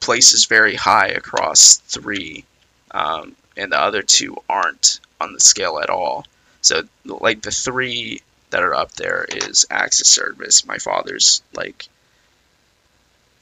places 0.00 0.44
very 0.44 0.74
high 0.74 1.08
across 1.08 1.76
three 1.76 2.44
um, 2.92 3.34
and 3.56 3.72
the 3.72 3.80
other 3.80 4.02
two 4.02 4.36
aren't 4.48 5.00
on 5.20 5.32
the 5.32 5.40
scale 5.40 5.80
at 5.80 5.90
all. 5.90 6.24
So 6.60 6.82
like 7.04 7.42
the 7.42 7.50
three 7.50 8.22
that 8.50 8.62
are 8.62 8.74
up 8.74 8.92
there 8.92 9.26
is 9.28 9.66
acts 9.70 10.00
of 10.00 10.06
service. 10.06 10.66
My 10.66 10.78
father's 10.78 11.42
like 11.54 11.88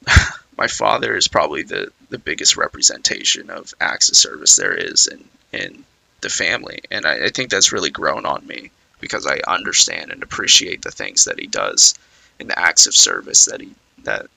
my 0.57 0.67
father 0.67 1.15
is 1.15 1.27
probably 1.27 1.63
the 1.63 1.91
the 2.09 2.17
biggest 2.17 2.57
representation 2.57 3.49
of 3.49 3.73
acts 3.79 4.09
of 4.09 4.15
service 4.15 4.55
there 4.55 4.73
is 4.73 5.07
in 5.07 5.23
in 5.51 5.85
the 6.21 6.29
family. 6.29 6.79
And 6.91 7.05
I, 7.05 7.25
I 7.25 7.29
think 7.29 7.49
that's 7.49 7.71
really 7.71 7.89
grown 7.89 8.25
on 8.25 8.45
me 8.45 8.71
because 8.99 9.27
I 9.27 9.39
understand 9.47 10.11
and 10.11 10.23
appreciate 10.23 10.81
the 10.81 10.91
things 10.91 11.25
that 11.25 11.39
he 11.39 11.47
does 11.47 11.95
and 12.39 12.49
the 12.49 12.59
acts 12.59 12.87
of 12.87 12.95
service 12.95 13.45
that 13.45 13.61
he 13.61 13.71
that 14.03 14.27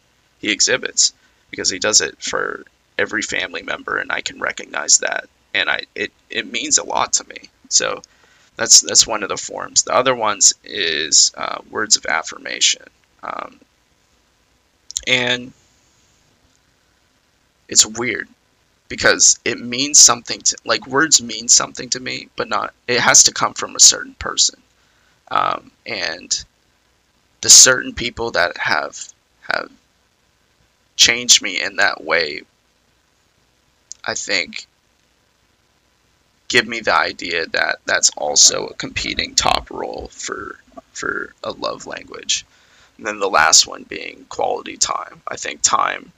he 0.41 0.51
exhibits 0.51 1.13
because 1.51 1.71
he 1.71 1.79
does 1.79 2.01
it 2.01 2.21
for 2.23 2.65
every 2.99 3.23
family 3.23 3.63
member 3.63 3.97
and 3.97 4.13
I 4.13 4.21
can 4.21 4.41
recognize 4.41 4.99
that. 4.99 5.29
And 5.55 5.69
I 5.69 5.81
it, 5.95 6.13
it 6.29 6.51
means 6.51 6.79
a 6.79 6.85
lot 6.85 7.15
to 7.15 7.29
me. 7.29 7.51
So 7.69 8.03
that's 8.57 8.81
that's 8.81 9.07
one 9.07 9.23
of 9.23 9.29
the 9.29 9.37
forms. 9.37 9.85
The 9.85 9.95
other 9.95 10.15
ones 10.15 10.55
is 10.65 11.33
uh, 11.37 11.59
words 11.71 11.97
of 11.97 12.07
affirmation. 12.07 12.83
Um, 13.23 13.59
and 15.07 15.53
it's 17.69 17.87
weird 17.87 18.29
because 18.91 19.41
it 19.47 19.59
means 19.59 19.99
something 19.99 20.41
to 20.43 20.57
like 20.67 20.87
words 20.87 21.23
mean 21.23 21.49
something 21.49 21.89
to 21.89 22.01
me 22.01 22.29
but 22.37 22.51
not 22.51 22.75
it 22.87 23.01
has 23.01 23.25
to 23.25 23.33
come 23.33 23.55
from 23.55 23.75
a 23.75 23.81
certain 23.81 24.15
person 24.15 24.61
um, 25.31 25.71
and 25.87 26.45
the 27.41 27.49
certain 27.49 27.95
people 27.95 28.33
that 28.33 28.59
have 28.59 28.99
have 29.41 29.71
changed 30.97 31.41
me 31.41 31.63
in 31.63 31.77
that 31.77 32.05
way 32.05 32.43
I 34.05 34.15
think, 34.15 34.67
give 36.49 36.67
me 36.67 36.81
the 36.81 36.95
idea 36.95 37.47
that 37.47 37.79
that's 37.85 38.11
also 38.17 38.67
a 38.67 38.75
competing 38.75 39.35
top 39.35 39.71
role 39.71 40.11
for 40.13 40.59
for 40.93 41.35
a 41.45 41.53
love 41.53 41.87
language. 41.87 42.45
And 42.97 43.07
then 43.07 43.21
the 43.21 43.31
last 43.31 43.67
one 43.67 43.85
being 43.85 44.27
quality 44.29 44.77
time. 44.77 45.23
I 45.29 45.37
think 45.37 45.63
time 45.63 46.13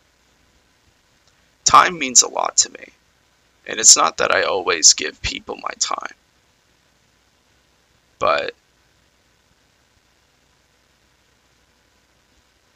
time 1.64 1.98
means 1.98 2.22
a 2.22 2.28
lot 2.28 2.56
to 2.58 2.70
me. 2.70 2.86
And 3.66 3.78
it's 3.78 3.96
not 3.96 4.16
that 4.18 4.34
I 4.34 4.42
always 4.42 4.92
give 4.92 5.22
people 5.22 5.56
my 5.56 5.72
time. 5.78 6.14
But 8.18 8.54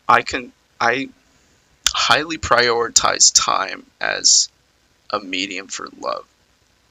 I 0.09 0.23
can 0.23 0.52
I 0.81 1.09
highly 1.88 2.38
prioritize 2.38 3.33
time 3.35 3.87
as 4.00 4.49
a 5.11 5.19
medium 5.19 5.69
for 5.69 5.88
love 5.99 6.26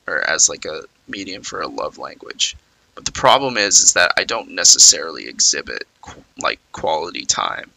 or 0.08 0.22
as 0.22 0.50
like 0.50 0.66
a 0.66 0.84
medium 1.08 1.44
for 1.44 1.62
a 1.62 1.68
love 1.68 1.98
language. 1.98 2.56
But 2.96 3.06
the 3.06 3.12
problem 3.12 3.58
is 3.58 3.82
is 3.82 3.94
that 3.94 4.14
I 4.18 4.24
don't 4.24 4.52
necessarily 4.52 5.28
exhibit 5.28 5.88
like 6.38 6.60
quality 6.72 7.26
time 7.26 7.72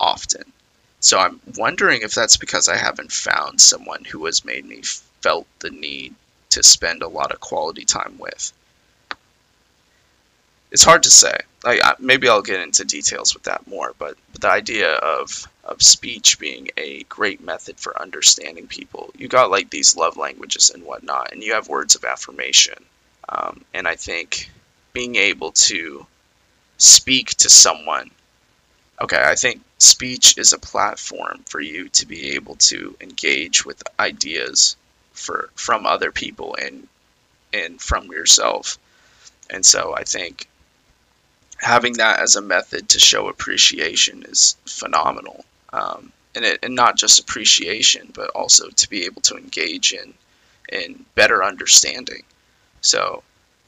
often. 0.00 0.52
So 1.00 1.18
I'm 1.18 1.40
wondering 1.56 2.02
if 2.02 2.14
that's 2.14 2.36
because 2.36 2.68
I 2.68 2.76
haven't 2.76 3.12
found 3.12 3.60
someone 3.60 4.04
who 4.04 4.26
has 4.26 4.44
made 4.44 4.64
me 4.64 4.82
felt 5.20 5.46
the 5.60 5.70
need 5.70 6.14
to 6.50 6.62
spend 6.62 7.02
a 7.02 7.08
lot 7.08 7.32
of 7.32 7.40
quality 7.40 7.84
time 7.84 8.18
with. 8.18 8.52
It's 10.70 10.84
hard 10.84 11.04
to 11.04 11.10
say. 11.10 11.38
Like 11.64 11.80
maybe 12.00 12.28
I'll 12.28 12.42
get 12.42 12.60
into 12.60 12.84
details 12.84 13.34
with 13.34 13.44
that 13.44 13.66
more, 13.66 13.94
but, 13.98 14.16
but 14.32 14.40
the 14.40 14.50
idea 14.50 14.92
of 14.92 15.46
of 15.68 15.82
speech 15.82 16.38
being 16.38 16.70
a 16.78 17.02
great 17.04 17.42
method 17.42 17.78
for 17.78 18.00
understanding 18.00 18.66
people. 18.66 19.10
You 19.16 19.28
got 19.28 19.50
like 19.50 19.68
these 19.68 19.96
love 19.96 20.16
languages 20.16 20.70
and 20.70 20.82
whatnot, 20.84 21.32
and 21.32 21.42
you 21.42 21.52
have 21.52 21.68
words 21.68 21.94
of 21.94 22.04
affirmation. 22.04 22.82
Um, 23.28 23.64
and 23.74 23.86
I 23.86 23.94
think 23.94 24.50
being 24.94 25.16
able 25.16 25.52
to 25.52 26.06
speak 26.78 27.34
to 27.36 27.50
someone, 27.50 28.10
okay, 29.00 29.22
I 29.22 29.34
think 29.34 29.60
speech 29.78 30.36
is 30.38 30.52
a 30.52 30.58
platform 30.58 31.42
for 31.46 31.60
you 31.60 31.88
to 31.90 32.06
be 32.06 32.32
able 32.32 32.56
to 32.56 32.96
engage 33.00 33.64
with 33.64 33.82
ideas 33.98 34.76
for 35.12 35.50
from 35.54 35.86
other 35.86 36.12
people 36.12 36.56
and 36.60 36.88
and 37.52 37.80
from 37.80 38.06
yourself. 38.06 38.78
And 39.50 39.64
so 39.64 39.94
I 39.96 40.04
think 40.04 40.48
having 41.58 41.94
that 41.94 42.20
as 42.20 42.36
a 42.36 42.42
method 42.42 42.90
to 42.90 42.98
show 42.98 43.28
appreciation 43.28 44.24
is 44.24 44.56
phenomenal 44.66 45.44
um, 45.72 46.12
and 46.34 46.44
it, 46.44 46.60
and 46.62 46.74
not 46.74 46.96
just 46.96 47.20
appreciation, 47.20 48.10
but 48.14 48.30
also 48.30 48.68
to 48.70 48.90
be 48.90 49.04
able 49.04 49.22
to 49.22 49.36
engage 49.36 49.92
in 49.92 50.14
in 50.70 51.04
better 51.14 51.42
understanding. 51.42 52.22
So, 52.80 53.22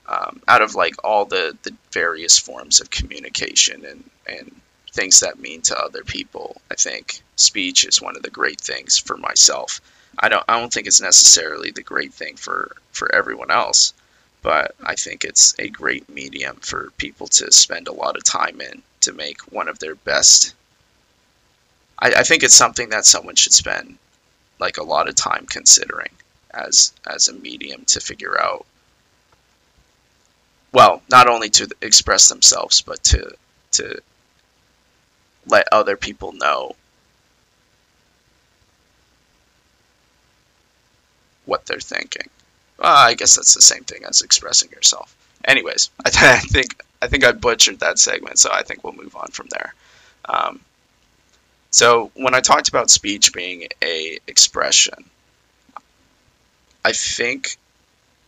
um, 0.07 0.43
out 0.47 0.63
of 0.63 0.75
like 0.75 0.95
all 1.05 1.25
the 1.25 1.57
the 1.63 1.75
various 1.93 2.39
forms 2.39 2.81
of 2.81 2.91
communication 2.91 3.85
and 3.85 4.11
and 4.27 4.61
things 4.93 5.21
that 5.21 5.39
mean 5.39 5.63
to 5.63 5.79
other 5.79 6.03
people, 6.05 6.61
I 6.71 6.75
think 6.75 7.23
speech 7.37 7.85
is 7.85 8.03
one 8.03 8.17
of 8.17 8.23
the 8.23 8.31
great 8.31 8.61
things 8.61 8.99
for 8.99 9.17
myself. 9.17 9.81
I 10.19 10.29
don't 10.29 10.45
I 10.49 10.59
don't 10.59 10.73
think 10.73 10.87
it's 10.87 11.01
necessarily 11.01 11.71
the 11.71 11.83
great 11.83 12.13
thing 12.13 12.37
for 12.37 12.77
for 12.93 13.15
everyone 13.15 13.51
else, 13.51 13.95
but 14.43 14.75
I 14.83 14.95
think 14.97 15.25
it's 15.25 15.55
a 15.59 15.69
great 15.69 16.09
medium 16.09 16.57
for 16.57 16.91
people 16.99 17.29
to 17.29 17.53
spend 17.53 17.89
a 17.89 17.93
lot 17.93 18.17
of 18.17 18.25
time 18.25 18.61
in 18.61 18.83
to 19.03 19.13
make 19.13 19.41
one 19.53 19.69
of 19.69 19.79
their 19.79 19.95
best. 19.95 20.55
I, 21.99 22.13
I 22.19 22.23
think 22.23 22.43
it's 22.43 22.55
something 22.55 22.91
that 22.91 23.07
someone 23.07 23.37
should 23.37 23.53
spend 23.55 23.99
like 24.59 24.77
a 24.77 24.83
lot 24.83 25.09
of 25.09 25.15
time 25.15 25.47
considering 25.47 26.11
as 26.51 26.93
as 27.07 27.29
a 27.29 27.33
medium 27.33 27.85
to 27.87 28.01
figure 28.01 28.41
out. 28.41 28.67
Well 30.73 31.03
not 31.09 31.29
only 31.29 31.51
to 31.51 31.69
express 31.81 32.29
themselves 32.29 32.81
but 32.81 33.03
to 33.05 33.35
to 33.73 34.03
let 35.51 35.67
other 35.73 35.97
people 35.97 36.33
know 36.33 36.75
what 41.47 41.67
they're 41.67 41.81
thinking. 41.81 42.29
Well, 42.79 42.97
i 42.97 43.15
guess 43.15 43.37
that's 43.37 43.55
the 43.55 43.63
same 43.63 43.85
thing 43.85 44.05
as 44.05 44.23
expressing 44.23 44.71
yourself. 44.71 45.15
Anyways 45.45 45.91
I, 46.05 46.11
th- 46.11 46.23
I 46.25 46.39
think 46.39 46.83
i 47.03 47.07
think 47.07 47.25
i 47.25 47.33
butchered 47.33 47.81
that 47.81 47.99
segment 47.99 48.39
so 48.39 48.51
i 48.53 48.63
think 48.63 48.85
we'll 48.85 48.93
move 48.95 49.17
on 49.17 49.29
from 49.29 49.49
there. 49.51 49.75
Um, 50.27 50.61
so 51.71 52.11
when 52.15 52.35
I 52.35 52.41
talked 52.41 52.69
about 52.69 52.91
speech 52.91 53.33
being 53.33 53.69
a 53.83 54.19
expression, 54.27 55.09
I 56.85 56.93
think 56.93 57.57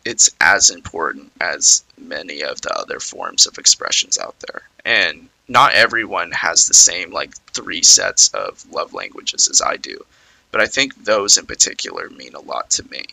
it's 0.05 0.31
as 0.41 0.71
important 0.71 1.33
as 1.41 1.85
many 1.99 2.43
of 2.43 2.61
the 2.61 2.73
other 2.77 3.01
forms 3.01 3.47
of 3.47 3.59
expressions 3.59 4.19
out 4.19 4.39
there. 4.41 4.63
And 4.85 5.29
not 5.49 5.75
everyone 5.75 6.31
has 6.33 6.67
the 6.67 6.75
same 6.75 7.13
like 7.13 7.35
three 7.49 7.83
sets 7.83 8.29
of 8.29 8.65
love 8.71 8.95
languages 8.95 9.49
as 9.49 9.61
I 9.61 9.77
do, 9.77 10.05
but 10.51 10.61
I 10.61 10.67
think 10.67 11.05
those 11.05 11.39
in 11.39 11.47
particular 11.47 12.09
mean 12.11 12.35
a 12.35 12.41
lot 12.41 12.71
to 12.71 12.91
me. 12.91 13.05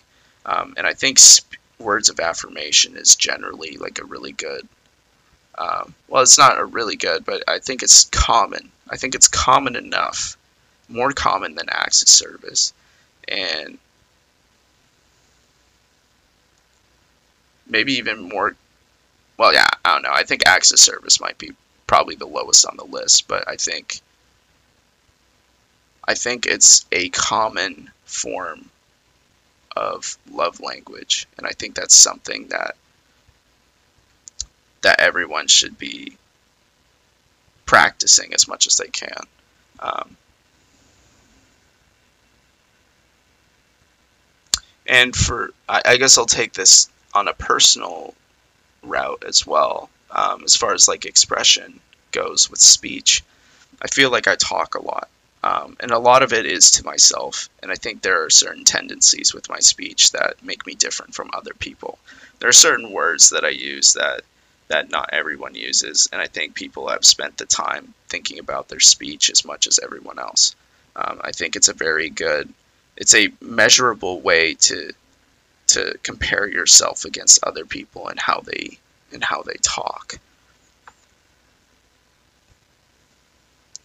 Um, 0.46 0.74
and 0.78 0.88
I 0.88 0.94
think 0.94 1.20
words 1.80 2.10
of 2.10 2.20
affirmation 2.20 2.98
is 2.98 3.16
generally 3.16 3.78
like 3.78 4.00
a 4.00 4.06
really 4.06 4.32
good. 4.32 4.68
Um, 5.58 5.94
well, 6.08 6.24
it's 6.24 6.38
not 6.38 6.58
a 6.58 6.64
really 6.66 6.96
good, 6.96 7.26
but 7.26 7.44
I 7.48 7.60
think 7.60 7.84
it's 7.84 8.06
common 8.06 8.72
I 8.90 8.98
think 8.98 9.16
it's 9.16 9.28
common 9.28 9.76
enough, 9.76 10.36
more 10.88 11.12
common 11.12 11.56
than 11.56 11.68
acts 11.70 12.02
of 12.02 12.10
service, 12.10 12.74
and 13.28 13.78
maybe 17.68 17.94
even 17.94 18.30
more. 18.30 18.56
Well, 19.38 19.54
yeah, 19.54 19.68
I 19.86 19.94
don't 19.94 20.02
know. 20.02 20.12
I 20.12 20.24
think 20.24 20.48
acts 20.48 20.72
of 20.72 20.80
service 20.80 21.22
might 21.22 21.38
be 21.38 21.52
probably 21.90 22.14
the 22.14 22.28
lowest 22.28 22.68
on 22.68 22.78
the 22.78 22.84
list, 22.84 23.28
but 23.28 23.48
I 23.48 23.56
think 23.56 24.02
I 26.08 26.14
think 26.14 26.46
it's 26.46 26.86
a 26.92 27.10
common 27.10 27.90
form 28.06 28.70
of 29.76 30.16
love 30.32 30.60
language, 30.60 31.28
and 31.36 31.48
I 31.48 31.50
think 31.50 31.74
that's 31.74 31.96
something 31.96 32.50
that 32.50 32.76
that 34.82 35.00
everyone 35.02 35.48
should 35.48 35.80
be 35.80 36.16
practicing 37.66 38.36
as 38.36 38.48
much 38.48 38.68
as 38.68 38.78
they 38.78 38.90
can. 38.90 39.24
Um, 39.80 40.16
and 44.86 45.16
for, 45.16 45.54
I, 45.68 45.82
I, 45.86 45.98
guess 45.98 46.18
I'll 46.18 46.26
take 46.26 46.54
this 46.54 46.90
on 47.14 47.28
a 47.28 47.34
personal 47.34 48.14
route 48.84 49.24
as 49.26 49.46
well, 49.48 49.90
um, 50.12 50.44
as 50.44 50.56
far 50.56 50.74
as 50.74 50.88
like 50.88 51.06
expression 51.06 51.80
goes 52.12 52.50
with 52.50 52.60
speech. 52.60 53.24
I 53.82 53.88
feel 53.88 54.12
like 54.12 54.28
I 54.28 54.36
talk 54.36 54.76
a 54.76 54.84
lot. 54.84 55.10
Um, 55.42 55.78
and 55.80 55.92
a 55.92 56.00
lot 56.00 56.24
of 56.24 56.34
it 56.34 56.46
is 56.46 56.72
to 56.72 56.86
myself. 56.86 57.50
And 57.64 57.72
I 57.72 57.76
think 57.76 58.02
there 58.02 58.26
are 58.26 58.30
certain 58.30 58.66
tendencies 58.66 59.34
with 59.34 59.50
my 59.50 59.60
speech 59.60 60.12
that 60.12 60.44
make 60.44 60.66
me 60.66 60.76
different 60.76 61.16
from 61.16 61.30
other 61.34 61.54
people. 61.54 61.98
There 62.40 62.50
are 62.50 62.54
certain 62.54 62.92
words 62.92 63.30
that 63.30 63.46
I 63.46 63.50
use 63.50 63.94
that 63.94 64.22
that 64.68 64.92
not 64.92 65.10
everyone 65.12 65.56
uses. 65.56 66.08
And 66.12 66.22
I 66.22 66.28
think 66.28 66.54
people 66.54 66.90
have 66.90 67.04
spent 67.04 67.38
the 67.38 67.46
time 67.46 67.94
thinking 68.08 68.38
about 68.38 68.68
their 68.68 68.80
speech 68.80 69.32
as 69.32 69.44
much 69.44 69.66
as 69.66 69.80
everyone 69.80 70.20
else. 70.20 70.56
Um, 70.96 71.20
I 71.24 71.32
think 71.32 71.56
it's 71.56 71.70
a 71.70 71.74
very 71.74 72.10
good, 72.10 72.54
it's 72.96 73.16
a 73.16 73.32
measurable 73.42 74.22
way 74.22 74.54
to 74.56 74.92
to 75.68 75.98
compare 76.02 76.48
yourself 76.48 77.06
against 77.06 77.44
other 77.44 77.64
people 77.64 78.08
and 78.08 78.20
how 78.20 78.42
they 78.42 78.80
and 79.14 79.24
how 79.24 79.42
they 79.42 79.56
talk. 79.62 80.20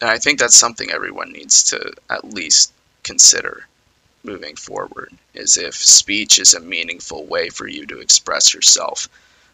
And 0.01 0.09
I 0.09 0.17
think 0.17 0.39
that's 0.39 0.55
something 0.55 0.91
everyone 0.91 1.31
needs 1.31 1.63
to 1.71 1.93
at 2.09 2.25
least 2.25 2.71
consider 3.03 3.65
moving 4.23 4.55
forward 4.55 5.13
is 5.33 5.57
if 5.57 5.75
speech 5.75 6.39
is 6.39 6.53
a 6.53 6.59
meaningful 6.59 7.25
way 7.25 7.49
for 7.49 7.67
you 7.67 7.85
to 7.85 7.99
express 7.99 8.53
yourself 8.53 9.07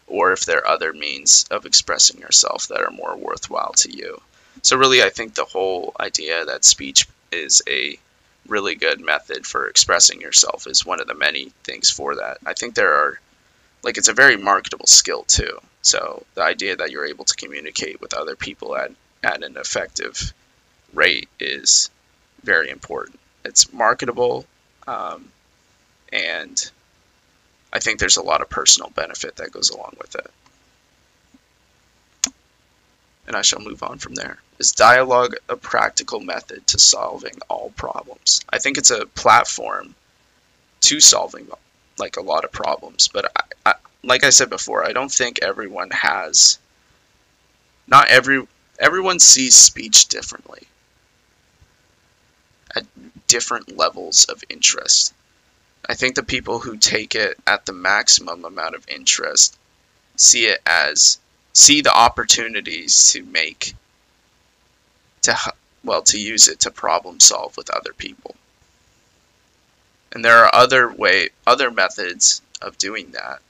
or 0.06 0.32
if 0.32 0.44
there 0.44 0.58
are 0.58 0.68
other 0.68 0.92
means 0.92 1.46
of 1.50 1.64
expressing 1.66 2.20
yourself 2.20 2.68
that 2.68 2.82
are 2.82 2.90
more 2.90 3.16
worthwhile 3.16 3.72
to 3.72 3.90
you. 3.90 4.20
So, 4.62 4.76
really, 4.76 5.02
I 5.02 5.10
think 5.10 5.34
the 5.34 5.44
whole 5.44 5.94
idea 5.98 6.44
that 6.44 6.64
speech 6.64 7.06
is 7.30 7.62
a 7.68 7.98
really 8.46 8.74
good 8.74 9.00
method 9.00 9.46
for 9.46 9.68
expressing 9.68 10.20
yourself 10.20 10.66
is 10.66 10.84
one 10.84 11.00
of 11.00 11.06
the 11.06 11.14
many 11.14 11.52
things 11.64 11.90
for 11.90 12.16
that. 12.16 12.38
I 12.44 12.52
think 12.52 12.74
there 12.74 12.92
are, 12.92 13.20
like, 13.82 13.98
it's 13.98 14.08
a 14.08 14.14
very 14.14 14.36
marketable 14.36 14.86
skill 14.86 15.24
too. 15.24 15.58
So, 15.82 16.24
the 16.34 16.42
idea 16.42 16.76
that 16.76 16.90
you're 16.90 17.06
able 17.06 17.24
to 17.24 17.34
communicate 17.34 18.00
with 18.00 18.14
other 18.14 18.36
people 18.36 18.76
at, 18.76 18.92
at 19.22 19.42
an 19.42 19.56
effective 19.56 20.32
rate 20.92 21.28
is 21.40 21.90
very 22.42 22.70
important. 22.70 23.18
It's 23.44 23.72
marketable, 23.72 24.46
um, 24.86 25.28
and 26.12 26.70
I 27.72 27.80
think 27.80 27.98
there's 27.98 28.18
a 28.18 28.22
lot 28.22 28.42
of 28.42 28.50
personal 28.50 28.90
benefit 28.90 29.36
that 29.36 29.50
goes 29.50 29.70
along 29.70 29.96
with 29.98 30.14
it. 30.14 30.30
And 33.26 33.34
I 33.34 33.42
shall 33.42 33.60
move 33.60 33.82
on 33.82 33.98
from 33.98 34.14
there. 34.14 34.38
Is 34.58 34.72
dialogue 34.72 35.36
a 35.48 35.56
practical 35.56 36.20
method 36.20 36.66
to 36.68 36.78
solving 36.78 37.34
all 37.48 37.72
problems? 37.76 38.42
I 38.48 38.58
think 38.58 38.78
it's 38.78 38.90
a 38.90 39.06
platform 39.06 39.94
to 40.82 41.00
solving 41.00 41.48
like 41.98 42.16
a 42.16 42.22
lot 42.22 42.44
of 42.44 42.52
problems. 42.52 43.08
But 43.08 43.32
I, 43.34 43.42
I, 43.70 43.71
like 44.04 44.24
I 44.24 44.30
said 44.30 44.50
before, 44.50 44.84
I 44.84 44.92
don't 44.92 45.12
think 45.12 45.40
everyone 45.42 45.90
has. 45.90 46.58
Not 47.86 48.08
every 48.08 48.46
everyone 48.78 49.20
sees 49.20 49.54
speech 49.54 50.06
differently 50.06 50.66
at 52.74 52.86
different 53.28 53.76
levels 53.76 54.24
of 54.24 54.42
interest. 54.48 55.14
I 55.88 55.94
think 55.94 56.14
the 56.14 56.22
people 56.22 56.60
who 56.60 56.76
take 56.76 57.14
it 57.14 57.38
at 57.46 57.66
the 57.66 57.72
maximum 57.72 58.44
amount 58.44 58.74
of 58.74 58.88
interest 58.88 59.58
see 60.16 60.46
it 60.46 60.60
as 60.66 61.18
see 61.52 61.80
the 61.80 61.94
opportunities 61.94 63.12
to 63.12 63.22
make 63.24 63.74
to 65.22 65.36
well 65.84 66.02
to 66.02 66.18
use 66.18 66.48
it 66.48 66.60
to 66.60 66.70
problem 66.70 67.20
solve 67.20 67.56
with 67.56 67.70
other 67.70 67.92
people. 67.92 68.34
And 70.12 70.24
there 70.24 70.44
are 70.44 70.54
other 70.54 70.92
way 70.92 71.30
other 71.46 71.70
methods 71.70 72.42
of 72.60 72.78
doing 72.78 73.12
that. 73.12 73.40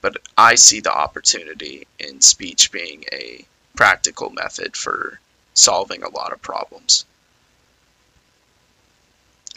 But 0.00 0.16
I 0.36 0.54
see 0.54 0.80
the 0.80 0.92
opportunity 0.92 1.86
in 1.98 2.20
speech 2.20 2.72
being 2.72 3.04
a 3.12 3.44
practical 3.76 4.30
method 4.30 4.76
for 4.76 5.20
solving 5.54 6.02
a 6.02 6.08
lot 6.08 6.32
of 6.32 6.40
problems. 6.42 7.04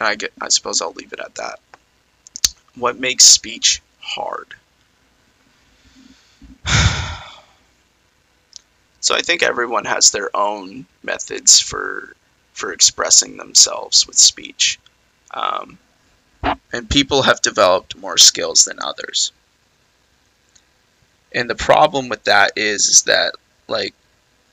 I 0.00 0.16
get 0.16 0.32
I 0.40 0.48
suppose 0.48 0.82
I'll 0.82 0.92
leave 0.92 1.12
it 1.12 1.20
at 1.20 1.36
that. 1.36 1.60
What 2.74 2.98
makes 2.98 3.24
speech 3.24 3.80
hard? 4.00 4.54
so 9.00 9.14
I 9.14 9.22
think 9.22 9.42
everyone 9.42 9.84
has 9.84 10.10
their 10.10 10.34
own 10.36 10.86
methods 11.02 11.60
for 11.60 12.16
for 12.52 12.72
expressing 12.72 13.36
themselves 13.36 14.06
with 14.06 14.16
speech. 14.16 14.78
Um, 15.32 15.78
and 16.72 16.88
people 16.88 17.22
have 17.22 17.40
developed 17.40 17.96
more 17.96 18.18
skills 18.18 18.64
than 18.64 18.78
others. 18.80 19.32
And 21.34 21.50
the 21.50 21.54
problem 21.54 22.08
with 22.08 22.24
that 22.24 22.52
is, 22.56 22.86
is 22.86 23.02
that 23.02 23.34
like 23.68 23.94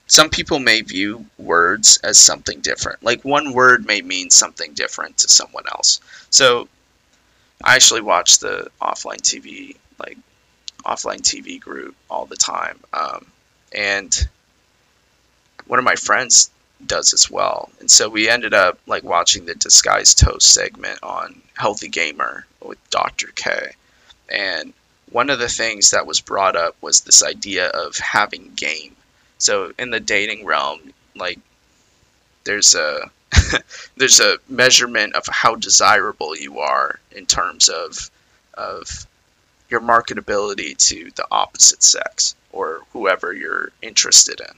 some 0.08 0.30
people 0.30 0.60
may 0.60 0.82
view 0.82 1.26
words 1.38 2.00
as 2.04 2.18
something 2.18 2.60
different. 2.60 3.04
Like 3.04 3.24
one 3.24 3.54
word 3.54 3.86
may 3.86 4.02
mean 4.02 4.30
something 4.30 4.74
different 4.74 5.20
to 5.20 5.30
someone 5.30 5.64
else. 5.72 6.02
So 6.30 6.68
I 7.64 7.76
actually 7.76 8.02
watch 8.02 8.40
the 8.40 8.70
offline 8.82 9.22
TV 9.22 9.78
like 10.00 10.18
offline 10.84 11.22
TV 11.22 11.60
group 11.60 11.96
all 12.10 12.26
the 12.26 12.36
time, 12.36 12.80
um, 12.92 13.26
and 13.72 14.28
one 15.68 15.80
of 15.80 15.86
my 15.86 15.96
friends 15.96 16.50
does 16.86 17.14
as 17.14 17.30
well. 17.30 17.70
And 17.80 17.90
so 17.90 18.10
we 18.10 18.28
ended 18.28 18.54
up 18.54 18.80
like 18.88 19.04
watching 19.04 19.46
the 19.46 19.56
Disguised 19.56 20.20
Toast 20.20 20.52
segment 20.54 21.00
on 21.04 21.42
Healthy 21.54 21.90
Gamer 21.90 22.46
with 22.62 22.80
Dr. 22.90 23.28
K. 23.36 23.74
And 24.28 24.74
one 25.12 25.30
of 25.30 25.40
the 25.40 25.50
things 25.50 25.92
that 25.92 26.08
was 26.08 26.22
brought 26.22 26.56
up 26.56 26.76
was 26.82 27.02
this 27.02 27.24
idea 27.24 27.68
of 27.68 27.98
having 27.98 28.54
game. 28.56 28.96
So 29.38 29.74
in 29.78 29.92
the 29.92 30.00
dating 30.00 30.46
realm, 30.46 30.94
like 31.16 31.40
there's 32.44 32.76
a 32.76 33.12
there's 33.98 34.20
a 34.20 34.38
measurement 34.48 35.16
of 35.16 35.26
how 35.28 35.56
desirable 35.56 36.36
you 36.36 36.60
are 36.60 37.00
in 37.12 37.26
terms 37.26 37.70
of 37.70 38.10
of 38.54 39.06
your 39.70 39.82
marketability 39.82 40.78
to 40.78 41.12
the 41.16 41.26
opposite 41.32 41.84
sex 41.84 42.36
or 42.52 42.82
whoever 42.92 43.32
you're 43.32 43.72
interested 43.82 44.40
in. 44.42 44.54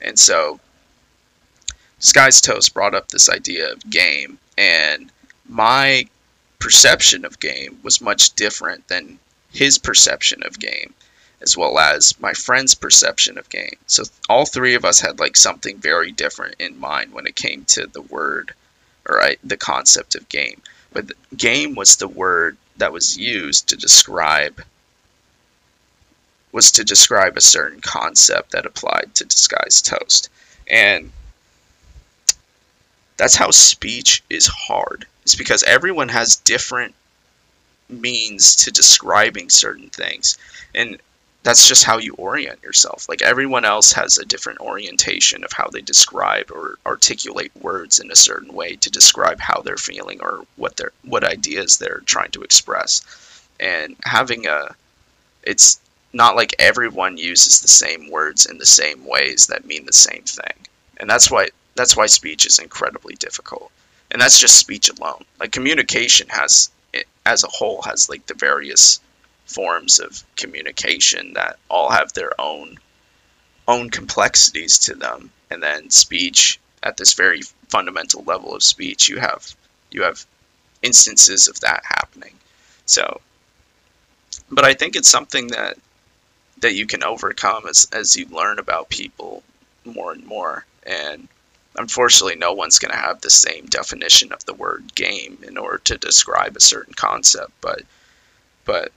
And 0.00 0.18
so 0.18 0.60
Disguised 2.00 2.44
Toast 2.44 2.74
brought 2.74 2.94
up 2.94 3.08
this 3.08 3.28
idea 3.28 3.72
of 3.72 3.90
game, 3.90 4.38
and 4.56 5.10
my 5.48 6.06
perception 6.60 7.24
of 7.24 7.40
game 7.40 7.80
was 7.82 8.00
much 8.00 8.34
different 8.34 8.86
than 8.86 9.18
his 9.52 9.78
perception 9.78 10.42
of 10.42 10.58
game, 10.58 10.94
as 11.40 11.56
well 11.56 11.78
as 11.78 12.18
my 12.20 12.32
friend's 12.32 12.74
perception 12.74 13.38
of 13.38 13.48
game. 13.48 13.76
So 13.86 14.04
all 14.28 14.46
three 14.46 14.74
of 14.74 14.84
us 14.84 15.00
had 15.00 15.20
like 15.20 15.36
something 15.36 15.78
very 15.78 16.12
different 16.12 16.56
in 16.58 16.78
mind 16.78 17.12
when 17.12 17.26
it 17.26 17.36
came 17.36 17.64
to 17.66 17.86
the 17.86 18.02
word, 18.02 18.54
or 19.08 19.16
right, 19.16 19.38
the 19.42 19.56
concept 19.56 20.14
of 20.14 20.28
game. 20.28 20.60
But 20.92 21.12
game 21.36 21.74
was 21.74 21.96
the 21.96 22.08
word 22.08 22.56
that 22.76 22.92
was 22.92 23.16
used 23.16 23.68
to 23.68 23.76
describe 23.76 24.62
was 26.50 26.72
to 26.72 26.84
describe 26.84 27.36
a 27.36 27.42
certain 27.42 27.80
concept 27.80 28.52
that 28.52 28.64
applied 28.64 29.14
to 29.14 29.24
disguised 29.24 29.84
toast. 29.86 30.30
And 30.68 31.12
that's 33.18 33.34
how 33.34 33.50
speech 33.50 34.22
is 34.30 34.46
hard. 34.46 35.06
It's 35.22 35.34
because 35.34 35.62
everyone 35.62 36.08
has 36.08 36.36
different 36.36 36.94
means 37.88 38.56
to 38.56 38.70
describing 38.70 39.50
certain 39.50 39.90
things. 39.90 40.38
And 40.74 40.98
that's 41.42 41.66
just 41.66 41.84
how 41.84 41.98
you 41.98 42.14
orient 42.14 42.62
yourself. 42.62 43.08
Like 43.08 43.22
everyone 43.22 43.64
else 43.64 43.92
has 43.92 44.18
a 44.18 44.26
different 44.26 44.60
orientation 44.60 45.44
of 45.44 45.52
how 45.52 45.68
they 45.68 45.80
describe 45.80 46.50
or 46.50 46.78
articulate 46.84 47.52
words 47.60 48.00
in 48.00 48.10
a 48.10 48.16
certain 48.16 48.52
way 48.52 48.76
to 48.76 48.90
describe 48.90 49.40
how 49.40 49.62
they're 49.62 49.76
feeling 49.76 50.20
or 50.20 50.44
what 50.56 50.76
they're 50.76 50.92
what 51.04 51.24
ideas 51.24 51.78
they're 51.78 52.02
trying 52.04 52.32
to 52.32 52.42
express. 52.42 53.02
And 53.60 53.96
having 54.04 54.46
a 54.46 54.74
it's 55.42 55.80
not 56.12 56.36
like 56.36 56.54
everyone 56.58 57.16
uses 57.16 57.60
the 57.60 57.68
same 57.68 58.10
words 58.10 58.46
in 58.46 58.58
the 58.58 58.66
same 58.66 59.04
ways 59.06 59.46
that 59.46 59.66
mean 59.66 59.86
the 59.86 59.92
same 59.92 60.22
thing. 60.24 60.54
And 60.98 61.08
that's 61.08 61.30
why 61.30 61.48
that's 61.74 61.96
why 61.96 62.06
speech 62.06 62.44
is 62.44 62.58
incredibly 62.58 63.14
difficult. 63.14 63.70
And 64.10 64.20
that's 64.20 64.38
just 64.38 64.56
speech 64.56 64.88
alone. 64.88 65.24
Like 65.38 65.52
communication 65.52 66.28
has, 66.30 66.70
as 67.28 67.44
a 67.44 67.48
whole, 67.48 67.82
has 67.82 68.08
like 68.08 68.26
the 68.26 68.34
various 68.34 69.00
forms 69.44 70.00
of 70.00 70.24
communication 70.36 71.34
that 71.34 71.58
all 71.68 71.90
have 71.90 72.12
their 72.12 72.38
own 72.40 72.78
own 73.66 73.90
complexities 73.90 74.78
to 74.78 74.94
them. 74.94 75.30
And 75.50 75.62
then 75.62 75.90
speech, 75.90 76.58
at 76.82 76.96
this 76.96 77.12
very 77.12 77.42
fundamental 77.68 78.24
level 78.24 78.54
of 78.54 78.62
speech, 78.62 79.08
you 79.08 79.18
have 79.18 79.54
you 79.90 80.02
have 80.02 80.24
instances 80.82 81.48
of 81.48 81.60
that 81.60 81.82
happening. 81.84 82.34
So, 82.86 83.20
but 84.50 84.64
I 84.64 84.72
think 84.74 84.96
it's 84.96 85.08
something 85.08 85.48
that 85.48 85.76
that 86.60 86.74
you 86.74 86.86
can 86.86 87.04
overcome 87.04 87.66
as 87.68 87.88
as 87.92 88.16
you 88.16 88.26
learn 88.28 88.58
about 88.58 88.88
people 88.88 89.42
more 89.84 90.12
and 90.12 90.24
more. 90.24 90.64
And 90.84 91.28
unfortunately, 91.78 92.36
no 92.36 92.52
one's 92.52 92.78
going 92.78 92.92
to 92.92 92.98
have 92.98 93.20
the 93.20 93.30
same 93.30 93.66
definition 93.66 94.32
of 94.32 94.44
the 94.44 94.54
word 94.54 94.94
game 94.94 95.38
in 95.46 95.56
order 95.56 95.78
to 95.78 95.98
describe 95.98 96.56
a 96.56 96.60
certain 96.60 96.94
concept. 96.94 97.52
But, 97.60 97.82
but 98.64 98.92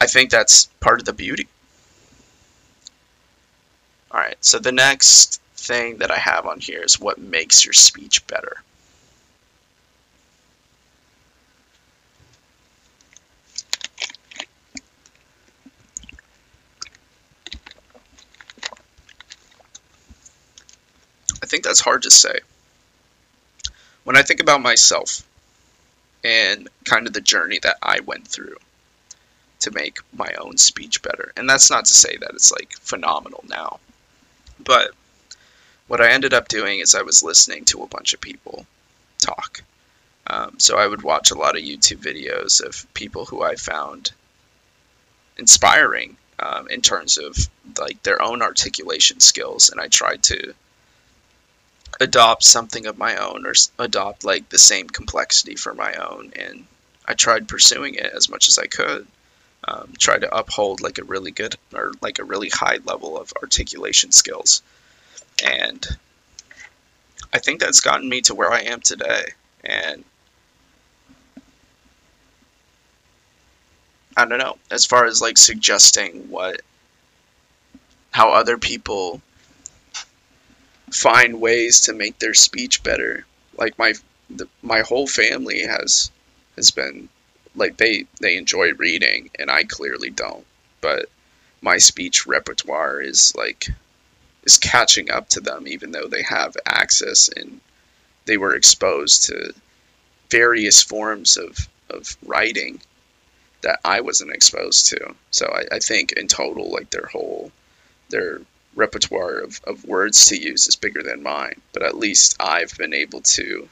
I 0.00 0.06
think 0.06 0.30
that's 0.30 0.66
part 0.80 1.00
of 1.00 1.06
the 1.06 1.12
beauty. 1.12 1.48
All 4.10 4.20
right, 4.20 4.36
so 4.40 4.58
the 4.58 4.72
next 4.72 5.40
thing 5.56 5.98
that 5.98 6.10
I 6.10 6.18
have 6.18 6.46
on 6.46 6.60
here 6.60 6.82
is 6.82 7.00
what 7.00 7.18
makes 7.18 7.64
your 7.64 7.74
speech 7.74 8.26
better. 8.26 8.62
Think 21.48 21.64
that's 21.64 21.80
hard 21.80 22.02
to 22.02 22.10
say. 22.10 22.40
When 24.04 24.16
I 24.16 24.22
think 24.22 24.40
about 24.40 24.62
myself 24.62 25.22
and 26.24 26.68
kind 26.84 27.06
of 27.06 27.12
the 27.12 27.20
journey 27.20 27.58
that 27.62 27.76
I 27.82 28.00
went 28.00 28.26
through 28.26 28.56
to 29.60 29.70
make 29.72 29.98
my 30.12 30.32
own 30.38 30.56
speech 30.56 31.02
better, 31.02 31.32
and 31.36 31.48
that's 31.48 31.70
not 31.70 31.84
to 31.86 31.94
say 31.94 32.16
that 32.16 32.30
it's 32.30 32.52
like 32.52 32.72
phenomenal 32.74 33.44
now, 33.48 33.80
but 34.60 34.92
what 35.88 36.00
I 36.00 36.10
ended 36.10 36.34
up 36.34 36.48
doing 36.48 36.80
is 36.80 36.94
I 36.94 37.02
was 37.02 37.22
listening 37.22 37.64
to 37.66 37.82
a 37.82 37.88
bunch 37.88 38.14
of 38.14 38.20
people 38.20 38.66
talk. 39.18 39.62
Um, 40.26 40.58
so 40.58 40.76
I 40.76 40.86
would 40.86 41.02
watch 41.02 41.30
a 41.30 41.38
lot 41.38 41.56
of 41.56 41.64
YouTube 41.64 42.02
videos 42.02 42.62
of 42.62 42.86
people 42.92 43.24
who 43.24 43.42
I 43.42 43.56
found 43.56 44.12
inspiring 45.38 46.16
um, 46.38 46.68
in 46.68 46.82
terms 46.82 47.16
of 47.16 47.36
like 47.78 48.02
their 48.02 48.20
own 48.20 48.42
articulation 48.42 49.20
skills, 49.20 49.70
and 49.70 49.80
I 49.80 49.88
tried 49.88 50.22
to 50.24 50.54
adopt 52.00 52.44
something 52.44 52.86
of 52.86 52.98
my 52.98 53.16
own 53.16 53.46
or 53.46 53.54
adopt 53.78 54.24
like 54.24 54.48
the 54.48 54.58
same 54.58 54.88
complexity 54.88 55.56
for 55.56 55.74
my 55.74 55.94
own 55.94 56.32
and 56.36 56.66
I 57.08 57.14
tried 57.14 57.48
pursuing 57.48 57.94
it 57.94 58.12
as 58.14 58.28
much 58.28 58.48
as 58.48 58.58
I 58.58 58.66
could. 58.66 59.06
Um, 59.64 59.92
try 59.98 60.18
to 60.18 60.34
uphold 60.34 60.80
like 60.80 60.98
a 60.98 61.04
really 61.04 61.32
good 61.32 61.56
or 61.74 61.92
like 62.00 62.18
a 62.18 62.24
really 62.24 62.48
high 62.48 62.78
level 62.84 63.18
of 63.18 63.32
articulation 63.42 64.12
skills. 64.12 64.62
And 65.44 65.84
I 67.32 67.38
think 67.38 67.60
that's 67.60 67.80
gotten 67.80 68.08
me 68.08 68.20
to 68.22 68.34
where 68.34 68.52
I 68.52 68.60
am 68.60 68.80
today 68.80 69.32
and 69.64 70.04
I 74.16 74.26
don't 74.26 74.38
know. 74.38 74.58
As 74.70 74.84
far 74.84 75.06
as 75.06 75.20
like 75.20 75.38
suggesting 75.38 76.28
what 76.28 76.60
how 78.10 78.32
other 78.32 78.58
people 78.58 79.22
find 80.94 81.40
ways 81.40 81.82
to 81.82 81.92
make 81.92 82.18
their 82.18 82.34
speech 82.34 82.82
better. 82.82 83.26
Like 83.56 83.78
my 83.78 83.94
the, 84.30 84.48
my 84.62 84.80
whole 84.80 85.06
family 85.06 85.62
has 85.62 86.10
has 86.56 86.70
been 86.70 87.08
like 87.54 87.76
they 87.76 88.06
they 88.20 88.36
enjoy 88.36 88.72
reading 88.74 89.30
and 89.38 89.50
I 89.50 89.64
clearly 89.64 90.10
don't. 90.10 90.44
But 90.80 91.08
my 91.60 91.78
speech 91.78 92.26
repertoire 92.26 93.00
is 93.00 93.34
like 93.36 93.68
is 94.44 94.58
catching 94.58 95.10
up 95.10 95.28
to 95.30 95.40
them 95.40 95.66
even 95.66 95.90
though 95.90 96.06
they 96.08 96.22
have 96.22 96.56
access 96.64 97.28
and 97.28 97.60
they 98.26 98.36
were 98.36 98.54
exposed 98.54 99.24
to 99.24 99.54
various 100.30 100.82
forms 100.82 101.36
of, 101.36 101.68
of 101.88 102.16
writing 102.24 102.80
that 103.62 103.80
I 103.84 104.02
wasn't 104.02 104.32
exposed 104.32 104.86
to. 104.88 105.14
So 105.30 105.46
I, 105.46 105.76
I 105.76 105.78
think 105.78 106.12
in 106.12 106.28
total 106.28 106.70
like 106.70 106.90
their 106.90 107.06
whole 107.06 107.50
their 108.10 108.40
repertoire 108.74 109.38
of, 109.38 109.60
of 109.64 109.84
words 109.84 110.26
to 110.26 110.36
use 110.36 110.66
is 110.66 110.76
bigger 110.76 111.02
than 111.02 111.22
mine. 111.22 111.60
But 111.72 111.82
at 111.82 111.96
least 111.96 112.36
I've 112.40 112.76
been 112.76 112.94
able 112.94 113.20
to 113.22 113.68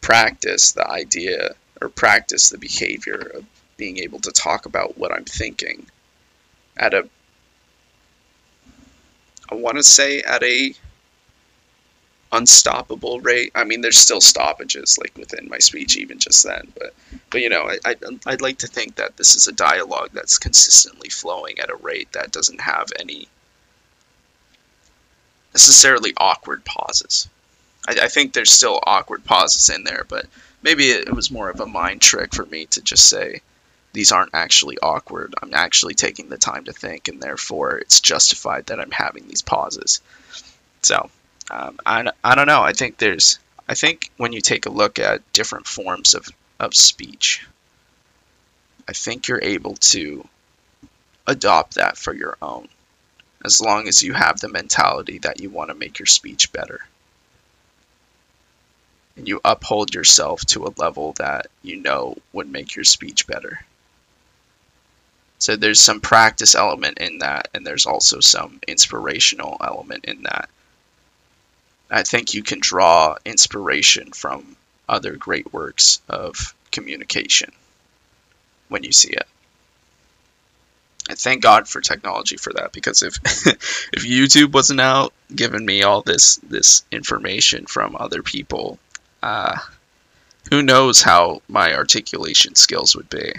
practice 0.00 0.72
the 0.72 0.88
idea 0.88 1.54
or 1.80 1.88
practice 1.88 2.50
the 2.50 2.58
behavior 2.58 3.32
of 3.34 3.44
being 3.76 3.98
able 3.98 4.20
to 4.20 4.32
talk 4.32 4.66
about 4.66 4.98
what 4.98 5.12
I'm 5.12 5.24
thinking 5.24 5.86
at 6.76 6.94
a 6.94 7.08
I 9.50 9.56
want 9.56 9.78
to 9.78 9.82
say 9.82 10.22
at 10.22 10.42
a 10.44 10.74
unstoppable 12.32 13.20
rate. 13.20 13.50
I 13.54 13.64
mean, 13.64 13.80
there's 13.80 13.98
still 13.98 14.20
stoppages 14.20 14.96
like 14.96 15.16
within 15.16 15.48
my 15.48 15.58
speech 15.58 15.96
even 15.96 16.18
just 16.18 16.44
then, 16.44 16.72
but 16.78 16.94
but 17.30 17.40
you 17.40 17.48
know, 17.48 17.68
I, 17.68 17.78
I 17.84 17.96
I'd 18.26 18.40
like 18.40 18.58
to 18.58 18.68
think 18.68 18.96
that 18.96 19.16
this 19.16 19.34
is 19.34 19.48
a 19.48 19.52
dialogue 19.52 20.10
that's 20.12 20.38
consistently 20.38 21.08
flowing 21.08 21.58
at 21.58 21.70
a 21.70 21.76
rate 21.76 22.12
that 22.12 22.30
doesn't 22.30 22.60
have 22.60 22.88
any 23.00 23.28
necessarily 25.54 26.12
awkward 26.16 26.64
pauses. 26.64 27.28
I, 27.88 27.96
I 28.02 28.08
think 28.08 28.32
there's 28.32 28.52
still 28.52 28.80
awkward 28.82 29.24
pauses 29.24 29.74
in 29.74 29.84
there, 29.84 30.04
but 30.08 30.26
maybe 30.62 30.90
it 30.90 31.12
was 31.14 31.30
more 31.30 31.50
of 31.50 31.60
a 31.60 31.66
mind 31.66 32.00
trick 32.02 32.34
for 32.34 32.44
me 32.46 32.66
to 32.66 32.82
just 32.82 33.08
say 33.08 33.40
these 33.92 34.12
aren't 34.12 34.34
actually 34.34 34.78
awkward. 34.78 35.34
I'm 35.42 35.54
actually 35.54 35.94
taking 35.94 36.28
the 36.28 36.38
time 36.38 36.64
to 36.64 36.72
think, 36.72 37.08
and 37.08 37.20
therefore 37.20 37.78
it's 37.78 38.00
justified 38.00 38.66
that 38.66 38.80
I'm 38.80 38.92
having 38.92 39.26
these 39.26 39.42
pauses. 39.42 40.00
So, 40.82 41.10
um, 41.50 41.78
I, 41.84 42.10
I 42.22 42.34
don't 42.34 42.46
know. 42.46 42.62
I 42.62 42.72
think 42.72 42.98
there's, 42.98 43.38
I 43.68 43.74
think 43.74 44.10
when 44.16 44.32
you 44.32 44.40
take 44.40 44.66
a 44.66 44.70
look 44.70 44.98
at 44.98 45.32
different 45.32 45.66
forms 45.66 46.14
of, 46.14 46.28
of 46.60 46.74
speech, 46.74 47.46
I 48.88 48.92
think 48.92 49.28
you're 49.28 49.42
able 49.42 49.74
to 49.74 50.26
adopt 51.26 51.74
that 51.74 51.96
for 51.96 52.14
your 52.14 52.36
own, 52.40 52.68
as 53.44 53.60
long 53.60 53.88
as 53.88 54.02
you 54.02 54.12
have 54.12 54.40
the 54.40 54.48
mentality 54.48 55.18
that 55.18 55.40
you 55.40 55.50
want 55.50 55.70
to 55.70 55.74
make 55.74 55.98
your 55.98 56.06
speech 56.06 56.52
better. 56.52 56.80
And 59.16 59.26
you 59.26 59.40
uphold 59.44 59.94
yourself 59.94 60.42
to 60.46 60.66
a 60.66 60.74
level 60.76 61.12
that 61.18 61.46
you 61.62 61.76
know 61.76 62.16
would 62.32 62.50
make 62.50 62.74
your 62.74 62.84
speech 62.84 63.26
better. 63.26 63.60
So 65.38 65.56
there's 65.56 65.80
some 65.80 66.00
practice 66.00 66.54
element 66.54 66.98
in 66.98 67.18
that, 67.18 67.48
and 67.54 67.66
there's 67.66 67.86
also 67.86 68.20
some 68.20 68.60
inspirational 68.68 69.56
element 69.60 70.04
in 70.04 70.22
that. 70.24 70.50
I 71.90 72.02
think 72.02 72.34
you 72.34 72.42
can 72.42 72.60
draw 72.60 73.16
inspiration 73.24 74.12
from 74.12 74.56
other 74.88 75.16
great 75.16 75.52
works 75.52 76.02
of 76.08 76.54
communication 76.70 77.52
when 78.68 78.84
you 78.84 78.92
see 78.92 79.10
it. 79.10 79.26
And 81.10 81.18
thank 81.18 81.42
God 81.42 81.66
for 81.66 81.80
technology 81.80 82.36
for 82.36 82.52
that 82.52 82.72
because 82.72 83.02
if 83.02 83.16
if 83.92 84.04
YouTube 84.04 84.52
wasn't 84.52 84.80
out 84.80 85.12
giving 85.34 85.66
me 85.66 85.82
all 85.82 86.02
this 86.02 86.36
this 86.36 86.84
information 86.92 87.66
from 87.66 87.96
other 87.96 88.22
people, 88.22 88.78
uh, 89.20 89.58
who 90.50 90.62
knows 90.62 91.02
how 91.02 91.42
my 91.48 91.74
articulation 91.74 92.54
skills 92.54 92.94
would 92.94 93.10
be. 93.10 93.32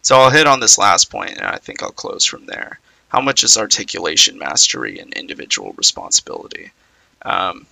So 0.00 0.16
I'll 0.16 0.30
hit 0.30 0.46
on 0.46 0.60
this 0.60 0.78
last 0.78 1.10
point 1.10 1.32
and 1.32 1.46
I 1.46 1.58
think 1.58 1.82
I'll 1.82 1.90
close 1.90 2.24
from 2.24 2.46
there. 2.46 2.80
How 3.08 3.20
much 3.20 3.44
is 3.44 3.58
articulation 3.58 4.38
mastery 4.38 5.00
and 5.00 5.12
individual 5.12 5.74
responsibility? 5.74 6.72
Um, 7.22 7.66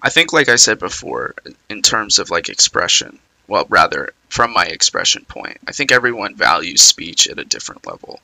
I 0.00 0.08
think, 0.08 0.32
like 0.32 0.48
I 0.48 0.54
said 0.56 0.78
before, 0.78 1.34
in 1.68 1.82
terms 1.82 2.20
of 2.20 2.30
like 2.30 2.48
expression, 2.48 3.18
well, 3.48 3.66
rather 3.68 4.12
from 4.36 4.52
my 4.52 4.66
expression 4.66 5.24
point, 5.24 5.56
I 5.66 5.72
think 5.72 5.90
everyone 5.90 6.34
values 6.34 6.82
speech 6.82 7.26
at 7.26 7.38
a 7.38 7.44
different 7.46 7.86
level. 7.86 8.20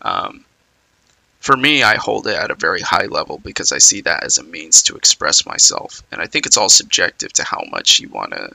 Um, 0.00 0.44
for 1.40 1.56
me, 1.56 1.82
I 1.82 1.96
hold 1.96 2.28
it 2.28 2.36
at 2.36 2.52
a 2.52 2.54
very 2.54 2.80
high 2.80 3.06
level 3.06 3.38
because 3.38 3.72
I 3.72 3.78
see 3.78 4.02
that 4.02 4.22
as 4.22 4.38
a 4.38 4.44
means 4.44 4.84
to 4.84 4.94
express 4.94 5.44
myself. 5.44 6.04
And 6.12 6.22
I 6.22 6.26
think 6.28 6.46
it's 6.46 6.56
all 6.56 6.68
subjective 6.68 7.32
to 7.32 7.42
how 7.42 7.64
much 7.72 7.98
you 7.98 8.08
want 8.08 8.34
to, 8.34 8.52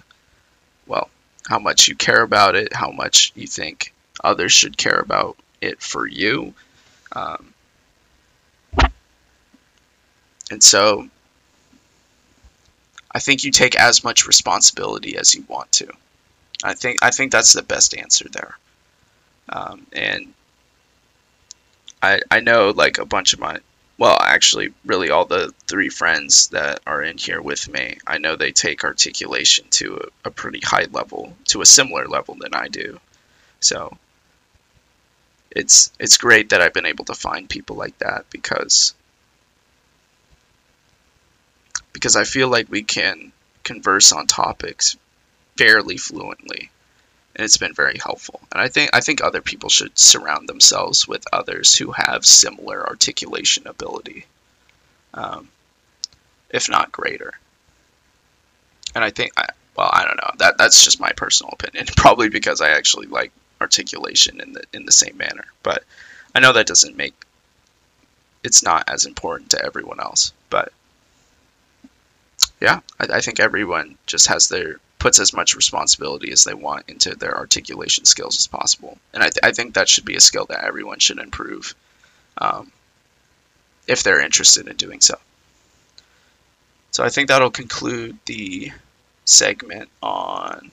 well, 0.88 1.10
how 1.46 1.60
much 1.60 1.89
you 1.89 1.96
care 1.98 2.22
about 2.22 2.56
it, 2.56 2.72
how 2.72 2.92
much 2.92 3.34
you 3.36 3.48
think 3.48 3.94
others 4.24 4.54
should 4.54 4.78
care 4.78 5.00
about 5.00 5.36
it 5.60 5.82
for 5.82 6.08
you. 6.08 6.54
Um, 7.12 7.54
and 10.50 10.63
so 10.63 11.10
I 13.12 13.20
think 13.20 13.44
you 13.44 13.52
take 13.52 13.76
as 13.76 14.06
much 14.06 14.26
responsibility 14.26 15.18
as 15.18 15.36
you 15.36 15.44
want 15.50 15.70
to. 15.74 15.92
I 16.63 16.73
think 16.73 16.99
I 17.02 17.12
think 17.12 17.32
that's 17.32 17.54
the 17.54 17.62
best 17.62 17.95
answer 17.95 18.28
there. 18.30 18.58
Um, 19.49 19.86
and 19.91 20.34
I 22.02 22.21
I 22.32 22.39
know 22.39 22.71
like 22.71 22.97
a 22.97 23.06
bunch 23.06 23.34
of 23.34 23.39
my 23.39 23.60
well, 23.97 24.17
actually, 24.19 24.73
really 24.86 25.12
all 25.12 25.26
the 25.26 25.54
three 25.67 25.89
friends 25.89 26.47
that 26.47 26.80
are 26.88 27.04
in 27.04 27.17
here 27.17 27.41
with 27.41 27.69
me, 27.69 27.99
I 28.08 28.17
know 28.17 28.36
they 28.36 28.52
take 28.52 28.84
articulation 28.84 29.65
to 29.71 30.10
a, 30.26 30.28
a 30.30 30.32
pretty 30.32 30.62
high 30.62 30.88
level, 30.91 31.38
to 31.49 31.62
a 31.62 31.65
similar 31.65 32.08
level 32.08 32.36
than 32.39 32.56
I 32.56 32.67
do. 32.69 32.99
So 33.60 33.95
it's 35.52 35.91
it's 35.99 36.17
great 36.17 36.49
that 36.49 36.62
I've 36.62 36.73
been 36.73 36.88
able 36.88 37.06
to 37.06 37.13
find 37.13 37.47
people 37.49 37.76
like 37.76 37.97
that 37.99 38.26
because 38.32 38.95
because 41.93 42.15
I 42.15 42.23
feel 42.23 42.49
like 42.49 42.69
we 42.69 42.82
can 42.82 43.32
converse 43.63 44.12
on 44.12 44.26
topics 44.28 44.97
fairly 45.58 45.98
fluently 45.98 46.70
and 47.36 47.46
it's 47.46 47.58
been 47.58 47.74
very 47.74 47.98
helpful. 47.98 48.39
And 48.52 48.62
I 48.62 48.68
think 48.68 48.92
I 48.94 49.02
think 49.02 49.22
other 49.22 49.42
people 49.42 49.70
should 49.70 49.98
surround 49.98 50.48
themselves 50.48 51.08
with 51.08 51.26
others 51.34 51.76
who 51.76 51.92
have 51.92 52.26
similar 52.26 52.88
articulation 52.88 53.68
ability, 53.68 54.26
um, 55.13 55.50
if 56.50 56.70
not 56.70 56.92
greater. 56.92 57.34
And 58.96 59.04
I 59.04 59.10
think, 59.10 59.32
I, 59.38 59.48
well, 59.76 59.89
I 59.92 60.06
don't 60.06 60.18
know. 60.18 60.32
That 60.38 60.58
that's 60.58 60.84
just 60.84 61.00
my 61.00 61.12
personal 61.13 61.54
opinion. 61.54 61.88
Probably 61.98 62.30
because 62.30 62.62
I 62.62 62.70
actually 62.70 63.08
like 63.08 63.32
articulation 63.60 64.39
in 64.39 64.54
the 64.54 64.63
in 64.74 64.86
the 64.86 64.92
same 64.92 65.18
manner. 65.18 65.46
But 65.63 65.84
I 66.36 66.39
know 66.39 66.54
that 66.54 66.68
doesn't 66.68 66.98
make 66.98 67.13
it's 68.44 68.62
not 68.62 68.89
as 68.89 69.06
important 69.06 69.52
to 69.52 69.66
everyone 69.66 70.00
else. 70.00 70.34
But 70.52 70.72
yeah, 72.62 72.80
I, 73.00 73.18
I 73.18 73.22
think 73.22 73.39
everyone 73.39 73.98
just 74.06 74.28
has 74.28 74.48
their 74.48 74.80
puts 75.00 75.20
as 75.20 75.34
much 75.34 75.56
responsibility 75.56 76.32
as 76.32 76.46
they 76.46 76.54
want 76.54 76.88
into 76.88 77.13
their 77.16 77.38
articulation 77.38 78.06
skills 78.06 78.39
as 78.39 78.48
possible. 78.48 78.98
And 79.13 79.22
I, 79.22 79.28
th- 79.28 79.39
I 79.44 79.52
think 79.52 79.74
that 79.74 79.89
should 79.89 80.06
be 80.06 80.16
a 80.16 80.22
skill 80.22 80.46
that 80.46 80.63
everyone 80.63 81.00
should 81.00 81.20
improve 81.20 81.76
um, 82.38 82.72
if 83.86 84.04
they're 84.04 84.22
interested 84.22 84.68
in 84.68 84.78
doing 84.78 85.02
so. 85.02 85.16
So 86.92 87.04
I 87.04 87.10
think 87.10 87.28
that'll 87.28 87.52
conclude 87.52 88.18
the 88.26 88.72
segment 89.26 89.89
on 90.02 90.72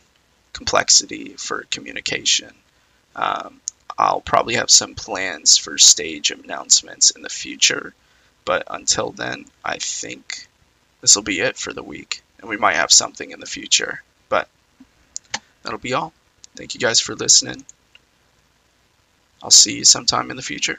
complexity 0.52 1.34
for 1.36 1.66
communication. 1.70 2.52
Um, 3.16 3.60
I'll 3.98 4.20
probably 4.20 4.54
have 4.54 4.70
some 4.70 4.94
plans 4.94 5.56
for 5.56 5.76
stage 5.76 6.30
announcements 6.30 7.10
in 7.10 7.22
the 7.22 7.28
future, 7.28 7.94
but 8.44 8.64
until 8.70 9.10
then, 9.10 9.46
I 9.64 9.78
think 9.78 10.46
this 11.00 11.16
will 11.16 11.22
be 11.22 11.40
it 11.40 11.56
for 11.56 11.72
the 11.72 11.82
week, 11.82 12.22
and 12.38 12.48
we 12.48 12.56
might 12.56 12.76
have 12.76 12.92
something 12.92 13.30
in 13.30 13.40
the 13.40 13.46
future 13.46 14.02
But 14.28 14.48
that'll 15.62 15.78
be 15.78 15.94
all. 15.94 16.12
Thank 16.56 16.74
you 16.74 16.80
guys 16.80 17.00
for 17.00 17.14
listening. 17.14 17.64
I'll 19.42 19.50
see 19.50 19.76
you 19.78 19.84
sometime 19.84 20.30
in 20.30 20.36
the 20.36 20.42
future. 20.42 20.78